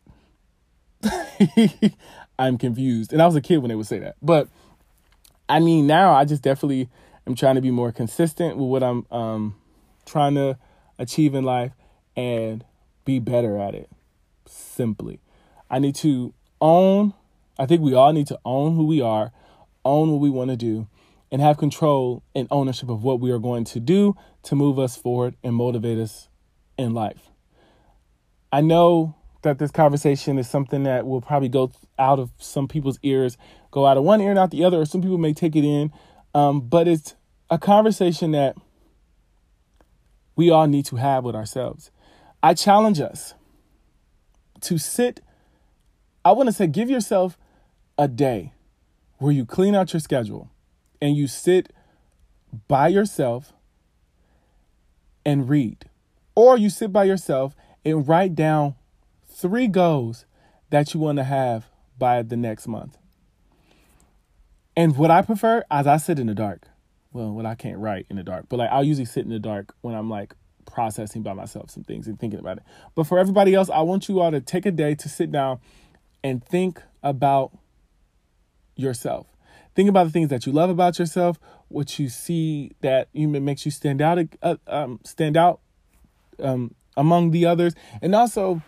I'm 2.38 2.58
confused. 2.58 3.12
And 3.12 3.20
I 3.20 3.26
was 3.26 3.34
a 3.34 3.40
kid 3.40 3.58
when 3.58 3.70
they 3.70 3.74
would 3.74 3.86
say 3.86 3.98
that. 3.98 4.14
But 4.22 4.48
I 5.48 5.58
mean, 5.58 5.86
now 5.86 6.14
I 6.14 6.24
just 6.24 6.42
definitely 6.42 6.88
am 7.26 7.34
trying 7.34 7.56
to 7.56 7.60
be 7.60 7.70
more 7.70 7.90
consistent 7.90 8.56
with 8.56 8.68
what 8.68 8.82
I'm 8.82 9.06
um, 9.10 9.56
trying 10.06 10.34
to 10.36 10.58
achieve 10.98 11.34
in 11.34 11.44
life 11.44 11.72
and 12.16 12.64
be 13.04 13.18
better 13.18 13.58
at 13.58 13.74
it. 13.74 13.88
Simply. 14.46 15.20
I 15.70 15.78
need 15.78 15.94
to 15.96 16.34
own, 16.60 17.14
I 17.58 17.66
think 17.66 17.80
we 17.80 17.94
all 17.94 18.12
need 18.12 18.26
to 18.28 18.38
own 18.44 18.76
who 18.76 18.86
we 18.86 19.00
are, 19.00 19.32
own 19.84 20.10
what 20.12 20.20
we 20.20 20.30
want 20.30 20.50
to 20.50 20.56
do, 20.56 20.86
and 21.30 21.42
have 21.42 21.58
control 21.58 22.22
and 22.34 22.46
ownership 22.50 22.88
of 22.88 23.02
what 23.02 23.20
we 23.20 23.30
are 23.30 23.38
going 23.38 23.64
to 23.64 23.80
do 23.80 24.14
to 24.44 24.54
move 24.54 24.78
us 24.78 24.96
forward 24.96 25.34
and 25.42 25.54
motivate 25.54 25.98
us 25.98 26.28
in 26.78 26.94
life. 26.94 27.30
I 28.52 28.60
know 28.60 29.16
that 29.42 29.58
this 29.58 29.70
conversation 29.70 30.38
is 30.38 30.48
something 30.48 30.84
that 30.84 31.06
will 31.06 31.20
probably 31.20 31.48
go 31.48 31.72
out 31.98 32.18
of 32.18 32.30
some 32.38 32.68
people's 32.68 32.98
ears, 33.02 33.36
go 33.70 33.86
out 33.86 33.96
of 33.96 34.04
one 34.04 34.20
ear 34.20 34.30
and 34.30 34.38
out 34.38 34.50
the 34.50 34.64
other, 34.64 34.80
or 34.80 34.86
some 34.86 35.02
people 35.02 35.18
may 35.18 35.32
take 35.32 35.56
it 35.56 35.64
in. 35.64 35.92
Um, 36.34 36.60
but 36.60 36.88
it's 36.88 37.14
a 37.50 37.58
conversation 37.58 38.32
that 38.32 38.56
we 40.36 40.50
all 40.50 40.66
need 40.66 40.86
to 40.86 40.96
have 40.96 41.24
with 41.24 41.34
ourselves. 41.34 41.90
I 42.44 42.52
challenge 42.52 43.00
us 43.00 43.32
to 44.60 44.76
sit 44.76 45.20
I 46.26 46.32
want 46.32 46.48
to 46.48 46.52
say 46.52 46.66
give 46.66 46.90
yourself 46.90 47.38
a 47.96 48.06
day 48.06 48.52
where 49.16 49.32
you 49.32 49.46
clean 49.46 49.74
out 49.74 49.94
your 49.94 50.00
schedule 50.00 50.50
and 51.00 51.16
you 51.16 51.26
sit 51.26 51.72
by 52.68 52.88
yourself 52.88 53.54
and 55.24 55.48
read. 55.48 55.86
Or 56.34 56.58
you 56.58 56.68
sit 56.68 56.92
by 56.92 57.04
yourself 57.04 57.56
and 57.82 58.06
write 58.06 58.34
down 58.34 58.74
three 59.26 59.66
goals 59.66 60.26
that 60.68 60.92
you 60.92 61.00
want 61.00 61.16
to 61.16 61.24
have 61.24 61.70
by 61.98 62.20
the 62.20 62.36
next 62.36 62.68
month. 62.68 62.98
And 64.76 64.98
what 64.98 65.10
I 65.10 65.22
prefer 65.22 65.64
as 65.70 65.86
I 65.86 65.96
sit 65.96 66.18
in 66.18 66.26
the 66.26 66.34
dark. 66.34 66.68
Well, 67.10 67.32
what 67.32 67.46
I 67.46 67.54
can't 67.54 67.78
write 67.78 68.04
in 68.10 68.16
the 68.16 68.22
dark, 68.22 68.46
but 68.50 68.58
like 68.58 68.70
I'll 68.70 68.84
usually 68.84 69.06
sit 69.06 69.24
in 69.24 69.30
the 69.30 69.38
dark 69.38 69.74
when 69.80 69.94
I'm 69.94 70.10
like 70.10 70.34
processing 70.74 71.22
by 71.22 71.32
myself 71.32 71.70
some 71.70 71.84
things 71.84 72.08
and 72.08 72.18
thinking 72.18 72.40
about 72.40 72.58
it. 72.58 72.64
But 72.96 73.06
for 73.06 73.18
everybody 73.18 73.54
else, 73.54 73.70
I 73.70 73.80
want 73.80 74.08
you 74.08 74.20
all 74.20 74.32
to 74.32 74.40
take 74.40 74.66
a 74.66 74.72
day 74.72 74.96
to 74.96 75.08
sit 75.08 75.30
down 75.30 75.60
and 76.24 76.44
think 76.44 76.82
about 77.02 77.56
yourself. 78.74 79.28
Think 79.76 79.88
about 79.88 80.04
the 80.04 80.10
things 80.10 80.30
that 80.30 80.46
you 80.46 80.52
love 80.52 80.70
about 80.70 80.98
yourself, 80.98 81.38
what 81.68 81.98
you 81.98 82.08
see 82.08 82.72
that 82.80 83.08
you 83.12 83.28
makes 83.28 83.64
you 83.64 83.70
stand 83.70 84.02
out, 84.02 84.18
uh, 84.42 84.56
um, 84.66 85.00
stand 85.04 85.36
out 85.36 85.60
um, 86.40 86.74
among 86.96 87.30
the 87.30 87.46
others, 87.46 87.74
and 88.02 88.14
also 88.14 88.60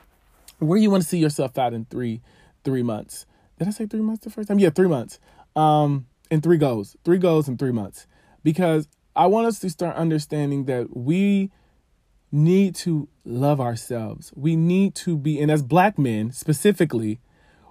where 0.58 0.78
you 0.78 0.90
want 0.90 1.02
to 1.02 1.08
see 1.08 1.18
yourself 1.18 1.58
out 1.58 1.74
in 1.74 1.84
three 1.86 2.22
three 2.64 2.82
months. 2.82 3.26
Did 3.58 3.68
I 3.68 3.70
say 3.70 3.86
three 3.86 4.00
months 4.00 4.24
the 4.24 4.30
first 4.30 4.48
time? 4.48 4.58
Yeah, 4.58 4.70
three 4.70 4.88
months. 4.88 5.18
Um, 5.54 6.06
and 6.30 6.42
three 6.42 6.58
goals, 6.58 6.96
three 7.04 7.18
goals 7.18 7.48
in 7.48 7.56
three 7.56 7.72
months, 7.72 8.06
because 8.42 8.88
I 9.14 9.26
want 9.26 9.46
us 9.46 9.60
to 9.60 9.70
start 9.70 9.96
understanding 9.96 10.66
that 10.66 10.96
we 10.96 11.50
need 12.36 12.74
to 12.76 13.08
love 13.24 13.60
ourselves. 13.60 14.32
We 14.36 14.56
need 14.56 14.94
to 14.96 15.16
be, 15.16 15.40
and 15.40 15.50
as 15.50 15.62
black 15.62 15.98
men 15.98 16.30
specifically, 16.32 17.20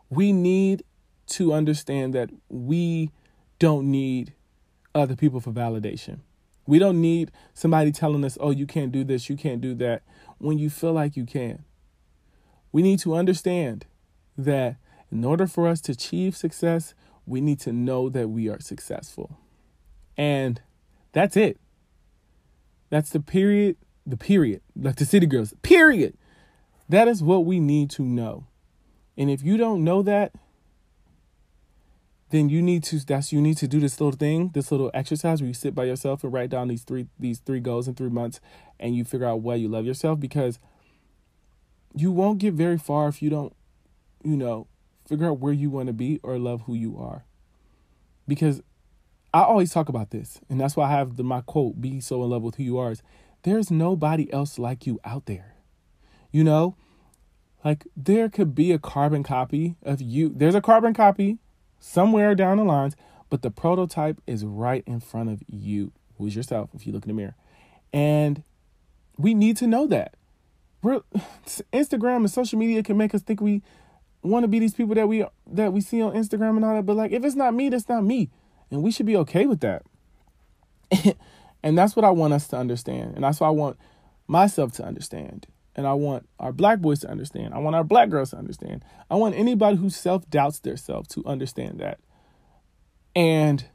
we 0.10 0.34
need 0.34 0.84
to 1.28 1.54
understand 1.54 2.14
that 2.14 2.30
we 2.50 3.12
don't 3.60 3.90
need 3.90 4.34
other 4.94 5.16
people 5.16 5.40
for 5.40 5.52
validation. 5.52 6.20
We 6.68 6.80
don't 6.80 7.00
need 7.00 7.32
somebody 7.54 7.92
telling 7.92 8.26
us, 8.26 8.38
oh, 8.42 8.52
you 8.52 8.66
can't 8.66 8.92
do 8.92 9.04
this, 9.04 9.30
you 9.30 9.38
can't 9.38 9.62
do 9.62 9.76
that, 9.76 10.04
when 10.38 10.58
you 10.58 10.70
feel 10.70 10.94
like 10.94 11.16
you 11.16 11.26
can. 11.26 11.64
We 12.72 12.82
need 12.82 13.00
to 13.00 13.16
understand 13.16 13.86
that 14.38 14.78
in 15.12 15.24
order 15.24 15.48
for 15.48 15.68
us 15.68 15.80
to 15.82 15.92
achieve 15.94 16.36
success, 16.36 16.94
we 17.26 17.40
need 17.40 17.60
to 17.62 17.72
know 17.72 18.10
that 18.10 18.30
we 18.30 18.50
are 18.50 18.60
successful. 18.60 19.38
And 20.18 20.62
that's 21.12 21.38
it. 21.38 21.60
That's 22.90 23.10
the 23.10 23.20
period, 23.20 23.78
the 24.06 24.18
period, 24.18 24.62
like 24.76 24.96
the 24.96 25.06
city 25.06 25.26
girls, 25.26 25.54
period. 25.62 26.18
That 26.88 27.08
is 27.08 27.24
what 27.24 27.46
we 27.46 27.60
need 27.60 27.90
to 27.92 28.04
know. 28.04 28.46
And 29.18 29.30
if 29.30 29.44
you 29.44 29.58
don't 29.58 29.84
know 29.84 30.02
that, 30.04 30.34
then 32.30 32.50
you 32.50 32.62
need 32.62 32.84
to 32.84 33.00
that's 33.06 33.32
you 33.32 33.42
need 33.42 33.58
to 33.58 33.68
do 33.68 33.80
this 33.80 34.00
little 34.00 34.18
thing, 34.18 34.52
this 34.54 34.72
little 34.72 34.92
exercise 34.94 35.42
where 35.42 35.48
you 35.48 35.54
sit 35.54 35.74
by 35.74 35.86
yourself 35.86 36.24
and 36.24 36.34
write 36.34 36.50
down 36.50 36.68
these 36.68 36.84
three 36.84 37.08
these 37.20 37.40
three 37.40 37.60
goals 37.60 37.88
in 37.88 37.96
three 37.96 38.10
months 38.10 38.40
and 38.80 38.96
you 38.96 39.06
figure 39.06 39.28
out 39.28 39.42
why 39.42 39.56
you 39.56 39.68
love 39.68 39.86
yourself 39.86 40.20
because 40.20 40.60
you 41.96 42.12
won't 42.12 42.40
get 42.40 42.54
very 42.54 42.78
far 42.78 43.08
if 43.08 43.22
you 43.22 43.30
don't, 43.30 43.56
you 44.24 44.36
know, 44.36 44.68
figure 45.08 45.28
out 45.28 45.40
where 45.40 45.54
you 45.54 45.70
want 45.70 45.88
to 45.88 45.94
be 45.94 46.20
or 46.24 46.38
love 46.38 46.64
who 46.64 46.74
you 46.74 46.98
are. 46.98 47.24
Because 48.28 48.62
I 49.34 49.44
always 49.44 49.72
talk 49.72 49.88
about 49.88 50.12
this, 50.12 50.40
and 50.50 50.60
that's 50.60 50.76
why 50.76 50.86
I 50.88 50.92
have 50.92 51.16
the, 51.16 51.24
my 51.24 51.42
quote, 51.42 51.80
be 51.80 52.02
so 52.02 52.24
in 52.24 52.30
love 52.30 52.42
with 52.42 52.56
who 52.56 52.64
you 52.64 52.78
are, 52.78 52.92
is 52.92 53.04
there's 53.46 53.70
nobody 53.70 54.32
else 54.34 54.58
like 54.58 54.88
you 54.88 55.00
out 55.06 55.28
there. 55.28 55.54
You 56.32 56.44
know, 56.44 56.76
like 57.64 57.86
there 57.96 58.28
could 58.28 58.56
be 58.56 58.72
a 58.72 58.80
carbon 58.80 59.22
copy 59.22 59.76
of 59.84 60.02
you. 60.02 60.34
There's 60.36 60.56
a 60.56 60.62
carbon 60.62 60.94
copy 60.96 61.38
somewhere 61.80 62.34
down 62.34 62.58
the 62.58 62.64
lines, 62.64 62.96
but 63.30 63.44
the 63.44 63.52
prototype 63.52 64.20
is 64.26 64.44
right 64.44 64.84
in 64.88 65.00
front 65.00 65.30
of 65.30 65.44
you, 65.48 65.92
who's 66.18 66.36
yourself, 66.36 66.72
if 66.74 66.88
you 66.88 66.92
look 66.92 67.04
in 67.04 67.10
the 67.10 67.14
mirror. 67.14 67.36
And 67.94 68.44
we 69.16 69.36
need 69.36 69.58
to 69.58 69.68
know 69.68 69.86
that. 69.88 70.16
We're, 70.82 71.02
Instagram 71.72 72.18
and 72.18 72.32
social 72.32 72.58
media 72.58 72.82
can 72.82 72.98
make 72.98 73.14
us 73.14 73.22
think 73.22 73.42
we 73.42 73.62
want 74.24 74.44
to 74.44 74.48
be 74.48 74.58
these 74.58 74.74
people 74.74 74.96
that 74.96 75.08
we 75.08 75.24
that 75.46 75.72
we 75.72 75.82
see 75.82 76.02
on 76.02 76.14
Instagram 76.14 76.56
and 76.56 76.66
all 76.66 76.74
that, 76.74 76.86
but 76.88 76.96
like 76.96 77.12
if 77.12 77.24
it's 77.24 77.36
not 77.36 77.54
me, 77.54 77.70
that's 77.70 77.88
not 77.88 78.04
me. 78.04 78.32
And 78.72 78.82
we 78.82 78.90
should 78.90 79.06
be 79.06 79.16
okay 79.18 79.46
with 79.46 79.60
that. 79.60 79.84
and 81.66 81.76
that's 81.76 81.96
what 81.96 82.06
I 82.06 82.12
want 82.12 82.32
us 82.32 82.48
to 82.50 82.58
understand. 82.58 83.16
And 83.16 83.24
that's 83.24 83.40
what 83.40 83.48
I 83.48 83.50
want 83.50 83.78
myself 84.28 84.72
to 84.74 84.86
understand. 84.86 85.48
And 85.76 85.88
I 85.88 85.94
want 85.94 86.30
our 86.40 86.54
black 86.54 86.80
boys 86.80 87.00
to 87.00 87.10
understand. 87.10 87.56
I 87.56 87.58
want 87.58 87.76
our 87.76 87.84
black 87.84 88.10
girls 88.10 88.30
to 88.30 88.38
understand. 88.38 88.86
I 89.10 89.16
want 89.16 89.34
anybody 89.34 89.76
who 89.76 89.90
self 89.90 90.30
doubts 90.30 90.60
their 90.60 90.78
self 90.78 91.08
to 91.10 91.26
understand 91.26 91.80
that 91.80 92.00
and 93.16 93.66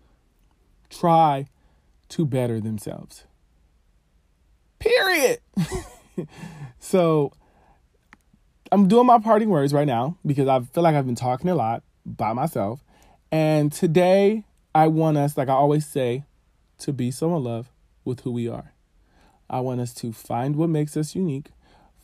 try 0.88 1.48
to 2.11 2.24
better 2.24 2.61
themselves. 2.61 3.24
Period. 4.79 5.40
so 6.79 7.33
I'm 8.70 8.87
doing 8.87 9.07
my 9.07 9.18
parting 9.18 9.50
words 9.50 9.72
right 9.72 9.87
now 9.87 10.16
because 10.24 10.46
I 10.46 10.61
feel 10.61 10.85
like 10.85 10.94
I've 10.94 11.07
been 11.07 11.16
talking 11.16 11.50
a 11.50 11.57
lot 11.57 11.83
by 12.07 12.35
myself. 12.35 12.85
And 13.33 13.72
today 13.72 14.44
I 14.76 14.87
want 14.87 15.16
us, 15.16 15.37
like 15.37 15.48
I 15.48 15.55
always 15.55 15.85
say, 15.85 16.22
to 16.79 16.92
be 16.92 17.11
so 17.11 17.37
in 17.37 17.42
love 17.42 17.69
with 18.04 18.20
who 18.20 18.32
we 18.32 18.48
are. 18.48 18.72
I 19.48 19.60
want 19.60 19.80
us 19.80 19.92
to 19.94 20.12
find 20.12 20.56
what 20.56 20.68
makes 20.68 20.96
us 20.96 21.14
unique 21.14 21.50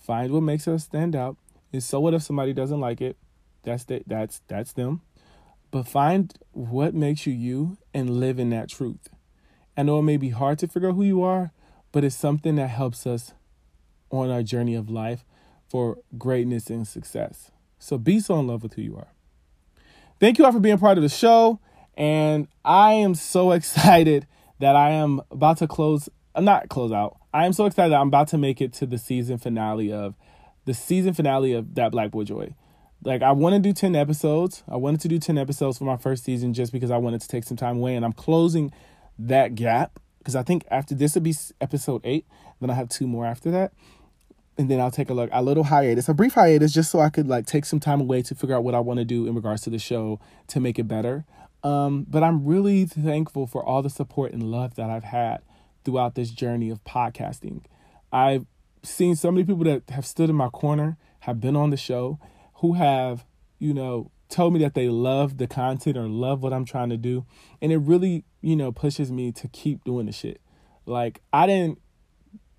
Find 0.06 0.30
what 0.32 0.44
makes 0.44 0.68
us 0.68 0.84
stand 0.84 1.16
out. 1.16 1.36
And 1.72 1.82
so 1.82 1.98
what 1.98 2.14
if 2.14 2.22
somebody 2.22 2.52
doesn't 2.52 2.78
like 2.78 3.00
it? 3.00 3.16
That's 3.64 3.82
the, 3.82 4.04
that's 4.06 4.40
that's 4.46 4.72
them. 4.72 5.00
But 5.72 5.88
find 5.88 6.32
what 6.52 6.94
makes 6.94 7.26
you 7.26 7.32
you 7.32 7.78
and 7.92 8.20
live 8.20 8.38
in 8.38 8.50
that 8.50 8.68
truth. 8.68 9.08
I 9.76 9.82
know 9.82 9.98
it 9.98 10.02
may 10.02 10.16
be 10.16 10.28
hard 10.28 10.60
to 10.60 10.68
figure 10.68 10.90
out 10.90 10.94
who 10.94 11.02
you 11.02 11.24
are, 11.24 11.50
but 11.90 12.04
it's 12.04 12.14
something 12.14 12.54
that 12.54 12.68
helps 12.68 13.04
us 13.04 13.34
on 14.10 14.30
our 14.30 14.44
journey 14.44 14.76
of 14.76 14.88
life 14.88 15.24
for 15.68 15.98
greatness 16.16 16.70
and 16.70 16.86
success. 16.86 17.50
So 17.80 17.98
be 17.98 18.20
so 18.20 18.38
in 18.38 18.46
love 18.46 18.62
with 18.62 18.74
who 18.74 18.82
you 18.82 18.96
are. 18.96 19.08
Thank 20.20 20.38
you 20.38 20.44
all 20.44 20.52
for 20.52 20.60
being 20.60 20.78
part 20.78 20.98
of 20.98 21.02
the 21.02 21.08
show. 21.08 21.58
And 21.96 22.46
I 22.64 22.92
am 22.92 23.16
so 23.16 23.50
excited 23.58 24.28
that 24.58 24.76
I 24.76 24.90
am 24.90 25.20
about 25.30 25.58
to 25.58 25.66
close, 25.66 26.08
uh, 26.34 26.40
not 26.40 26.68
close 26.68 26.92
out. 26.92 27.16
I 27.32 27.46
am 27.46 27.52
so 27.52 27.66
excited 27.66 27.92
that 27.92 28.00
I'm 28.00 28.08
about 28.08 28.28
to 28.28 28.38
make 28.38 28.60
it 28.60 28.72
to 28.74 28.86
the 28.86 28.98
season 28.98 29.38
finale 29.38 29.92
of 29.92 30.14
the 30.64 30.74
season 30.74 31.14
finale 31.14 31.52
of 31.52 31.74
That 31.74 31.92
Black 31.92 32.10
Boy 32.10 32.24
Joy. 32.24 32.54
Like 33.04 33.22
I 33.22 33.32
want 33.32 33.54
to 33.54 33.60
do 33.60 33.72
10 33.72 33.94
episodes. 33.94 34.62
I 34.68 34.76
wanted 34.76 35.00
to 35.02 35.08
do 35.08 35.18
10 35.18 35.38
episodes 35.38 35.78
for 35.78 35.84
my 35.84 35.96
first 35.96 36.24
season 36.24 36.54
just 36.54 36.72
because 36.72 36.90
I 36.90 36.96
wanted 36.96 37.20
to 37.20 37.28
take 37.28 37.44
some 37.44 37.56
time 37.56 37.76
away 37.76 37.94
and 37.94 38.04
I'm 38.04 38.12
closing 38.12 38.72
that 39.18 39.54
gap 39.54 40.00
because 40.18 40.34
I 40.34 40.42
think 40.42 40.64
after 40.70 40.94
this 40.94 41.14
will 41.14 41.22
be 41.22 41.34
episode 41.60 42.00
8, 42.04 42.26
then 42.60 42.68
I 42.68 42.74
have 42.74 42.88
two 42.88 43.06
more 43.06 43.24
after 43.24 43.50
that. 43.52 43.72
And 44.58 44.70
then 44.70 44.80
I'll 44.80 44.90
take 44.90 45.10
a 45.10 45.14
look 45.14 45.30
a 45.32 45.42
little 45.42 45.64
hiatus, 45.64 46.08
a 46.08 46.14
brief 46.14 46.34
hiatus 46.34 46.72
just 46.72 46.90
so 46.90 46.98
I 46.98 47.10
could 47.10 47.28
like 47.28 47.46
take 47.46 47.64
some 47.64 47.78
time 47.78 48.00
away 48.00 48.22
to 48.22 48.34
figure 48.34 48.56
out 48.56 48.64
what 48.64 48.74
I 48.74 48.80
want 48.80 48.98
to 48.98 49.04
do 49.04 49.26
in 49.26 49.34
regards 49.34 49.62
to 49.62 49.70
the 49.70 49.78
show 49.78 50.18
to 50.48 50.58
make 50.58 50.78
it 50.78 50.88
better. 50.88 51.26
Um, 51.66 52.06
but 52.08 52.22
I'm 52.22 52.44
really 52.44 52.84
thankful 52.84 53.48
for 53.48 53.60
all 53.60 53.82
the 53.82 53.90
support 53.90 54.32
and 54.32 54.40
love 54.52 54.76
that 54.76 54.88
I've 54.88 55.02
had 55.02 55.38
throughout 55.84 56.14
this 56.14 56.30
journey 56.30 56.70
of 56.70 56.84
podcasting. 56.84 57.62
I've 58.12 58.46
seen 58.84 59.16
so 59.16 59.32
many 59.32 59.44
people 59.44 59.64
that 59.64 59.82
have 59.90 60.06
stood 60.06 60.30
in 60.30 60.36
my 60.36 60.48
corner, 60.48 60.96
have 61.20 61.40
been 61.40 61.56
on 61.56 61.70
the 61.70 61.76
show, 61.76 62.20
who 62.60 62.74
have, 62.74 63.24
you 63.58 63.74
know, 63.74 64.12
told 64.28 64.52
me 64.52 64.60
that 64.60 64.74
they 64.74 64.88
love 64.88 65.38
the 65.38 65.48
content 65.48 65.96
or 65.96 66.06
love 66.06 66.40
what 66.40 66.52
I'm 66.52 66.64
trying 66.64 66.90
to 66.90 66.96
do. 66.96 67.26
And 67.60 67.72
it 67.72 67.78
really, 67.78 68.22
you 68.42 68.54
know, 68.54 68.70
pushes 68.70 69.10
me 69.10 69.32
to 69.32 69.48
keep 69.48 69.82
doing 69.82 70.06
the 70.06 70.12
shit. 70.12 70.40
Like 70.86 71.20
I 71.32 71.48
didn't 71.48 71.80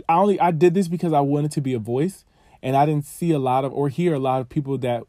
I 0.09 0.15
only 0.15 0.37
I 0.37 0.51
did 0.51 0.73
this 0.73 0.89
because 0.89 1.13
I 1.13 1.21
wanted 1.21 1.51
to 1.51 1.61
be 1.61 1.73
a 1.73 1.79
voice 1.79 2.25
and 2.61 2.75
I 2.75 2.85
didn't 2.85 3.05
see 3.05 3.31
a 3.31 3.39
lot 3.39 3.63
of 3.63 3.71
or 3.71 3.87
hear 3.87 4.13
a 4.13 4.19
lot 4.19 4.41
of 4.41 4.49
people 4.49 4.77
that 4.79 5.03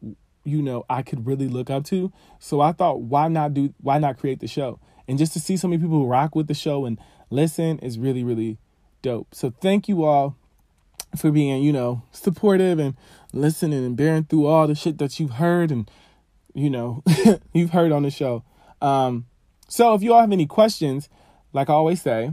you 0.48 0.62
know 0.62 0.84
I 0.88 1.02
could 1.02 1.26
really 1.26 1.48
look 1.48 1.70
up 1.70 1.84
to. 1.86 2.12
So 2.38 2.60
I 2.60 2.72
thought 2.72 3.00
why 3.00 3.28
not 3.28 3.54
do 3.54 3.74
why 3.80 3.98
not 3.98 4.18
create 4.18 4.40
the 4.40 4.48
show? 4.48 4.80
And 5.06 5.18
just 5.18 5.32
to 5.34 5.40
see 5.40 5.56
so 5.56 5.68
many 5.68 5.80
people 5.80 6.06
rock 6.06 6.34
with 6.34 6.48
the 6.48 6.54
show 6.54 6.84
and 6.84 6.98
listen 7.30 7.78
is 7.78 7.98
really 7.98 8.24
really 8.24 8.58
dope. 9.02 9.34
So 9.34 9.50
thank 9.60 9.88
you 9.88 10.04
all 10.04 10.36
for 11.16 11.30
being, 11.30 11.62
you 11.62 11.72
know, 11.72 12.02
supportive 12.12 12.78
and 12.78 12.96
listening 13.32 13.84
and 13.84 13.96
bearing 13.96 14.24
through 14.24 14.46
all 14.46 14.66
the 14.66 14.74
shit 14.74 14.98
that 14.98 15.18
you've 15.18 15.32
heard 15.32 15.70
and, 15.70 15.90
you 16.54 16.70
know, 16.70 17.02
you've 17.52 17.70
heard 17.70 17.92
on 17.92 18.02
the 18.02 18.10
show. 18.10 18.44
Um, 18.80 19.26
so 19.68 19.94
if 19.94 20.02
you 20.02 20.12
all 20.12 20.20
have 20.20 20.32
any 20.32 20.46
questions, 20.46 21.08
like 21.52 21.70
I 21.70 21.74
always 21.74 22.02
say, 22.02 22.32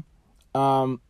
um, 0.54 1.02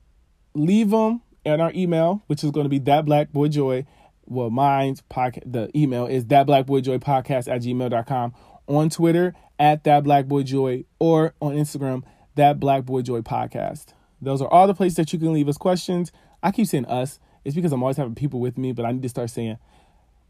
leave 0.53 0.89
them 0.89 1.21
in 1.43 1.61
our 1.61 1.71
email, 1.73 2.23
which 2.27 2.43
is 2.43 2.51
going 2.51 2.65
to 2.65 2.69
be 2.69 2.79
that 2.79 3.05
black 3.05 3.31
boy 3.31 3.47
joy. 3.47 3.85
Well, 4.25 4.49
mine's 4.49 5.01
podcast, 5.09 5.51
the 5.51 5.69
email 5.77 6.05
is 6.05 6.25
that 6.27 6.47
black 6.47 6.65
boy 6.65 6.81
joy 6.81 6.97
podcast 6.97 7.51
at 7.51 7.61
gmail.com 7.61 8.33
on 8.67 8.89
Twitter 8.89 9.33
at 9.59 9.83
that 9.83 10.03
black 10.03 10.25
boy 10.25 10.43
joy 10.43 10.83
or 10.99 11.33
on 11.41 11.55
Instagram, 11.55 12.03
that 12.35 12.59
black 12.59 12.85
boy 12.85 13.01
joy 13.01 13.21
podcast. 13.21 13.88
Those 14.21 14.41
are 14.41 14.47
all 14.47 14.67
the 14.67 14.73
places 14.73 14.95
that 14.95 15.13
you 15.13 15.19
can 15.19 15.33
leave 15.33 15.47
us 15.47 15.57
questions. 15.57 16.11
I 16.41 16.51
keep 16.51 16.67
saying 16.67 16.85
us 16.85 17.19
it's 17.45 17.55
because 17.55 17.71
I'm 17.71 17.83
always 17.83 17.97
having 17.97 18.15
people 18.15 18.39
with 18.39 18.57
me, 18.57 18.73
but 18.73 18.85
I 18.85 18.91
need 18.91 19.03
to 19.03 19.09
start 19.09 19.29
saying 19.29 19.57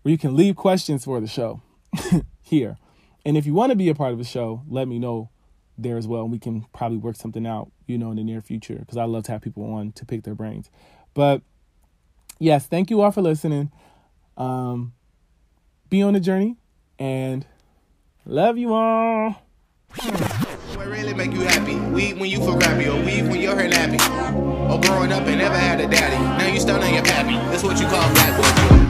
where 0.02 0.12
you 0.12 0.18
can 0.18 0.36
leave 0.36 0.58
questions 0.58 1.06
for 1.06 1.20
the 1.22 1.28
show 1.28 1.62
here. 2.42 2.78
And 3.26 3.38
if 3.38 3.46
you 3.46 3.54
want 3.54 3.72
to 3.72 3.76
be 3.76 3.90
a 3.90 3.96
part 3.96 4.12
of 4.12 4.18
the 4.18 4.26
show, 4.26 4.62
let 4.68 4.88
me 4.88 5.00
know 5.00 5.30
there 5.78 5.98
as 5.98 6.08
well. 6.08 6.24
And 6.24 6.32
we 6.32 6.40
can 6.40 6.66
probably 6.74 6.98
work 6.98 7.16
something 7.16 7.48
out, 7.48 7.72
you 7.88 7.98
know, 7.98 8.12
in 8.12 8.18
the 8.18 8.24
near 8.24 8.42
future 8.42 8.76
because 8.76 8.98
I 8.98 9.06
love 9.06 9.24
to 9.24 9.32
have 9.32 9.42
people 9.42 9.64
on 9.74 9.94
to 9.94 10.06
pick 10.06 10.24
their 10.24 10.36
brains. 10.36 10.70
But 11.14 11.42
yes, 12.40 12.68
thank 12.68 12.90
you 12.90 13.02
all 13.02 13.12
for 13.12 13.22
listening. 13.22 13.72
Um, 14.38 14.94
be 15.90 16.02
on 16.02 16.14
the 16.14 16.20
journey 16.20 16.58
and 17.00 17.46
love 18.26 18.58
you 18.58 18.74
all. 18.74 19.42
What 20.76 20.88
really 20.88 21.14
make 21.14 21.32
you 21.32 21.42
happy? 21.42 21.76
Weed 21.76 22.20
when 22.20 22.30
you 22.30 22.40
feel 22.40 22.58
crappy 22.58 22.88
or 22.88 22.98
weed 23.04 23.24
when 23.30 23.40
you're 23.40 23.56
happy. 23.56 23.98
Or 24.72 24.80
growing 24.82 25.12
up 25.12 25.24
and 25.24 25.38
never 25.38 25.58
had 25.58 25.80
a 25.80 25.88
daddy. 25.88 26.16
Now 26.16 26.54
you 26.54 26.60
stunned 26.60 26.84
on 26.84 26.94
your 26.94 27.04
pappy. 27.04 27.36
That's 27.50 27.64
what 27.64 27.80
you 27.80 27.88
call 27.88 28.12
black 28.14 28.70
boy. 28.70 28.85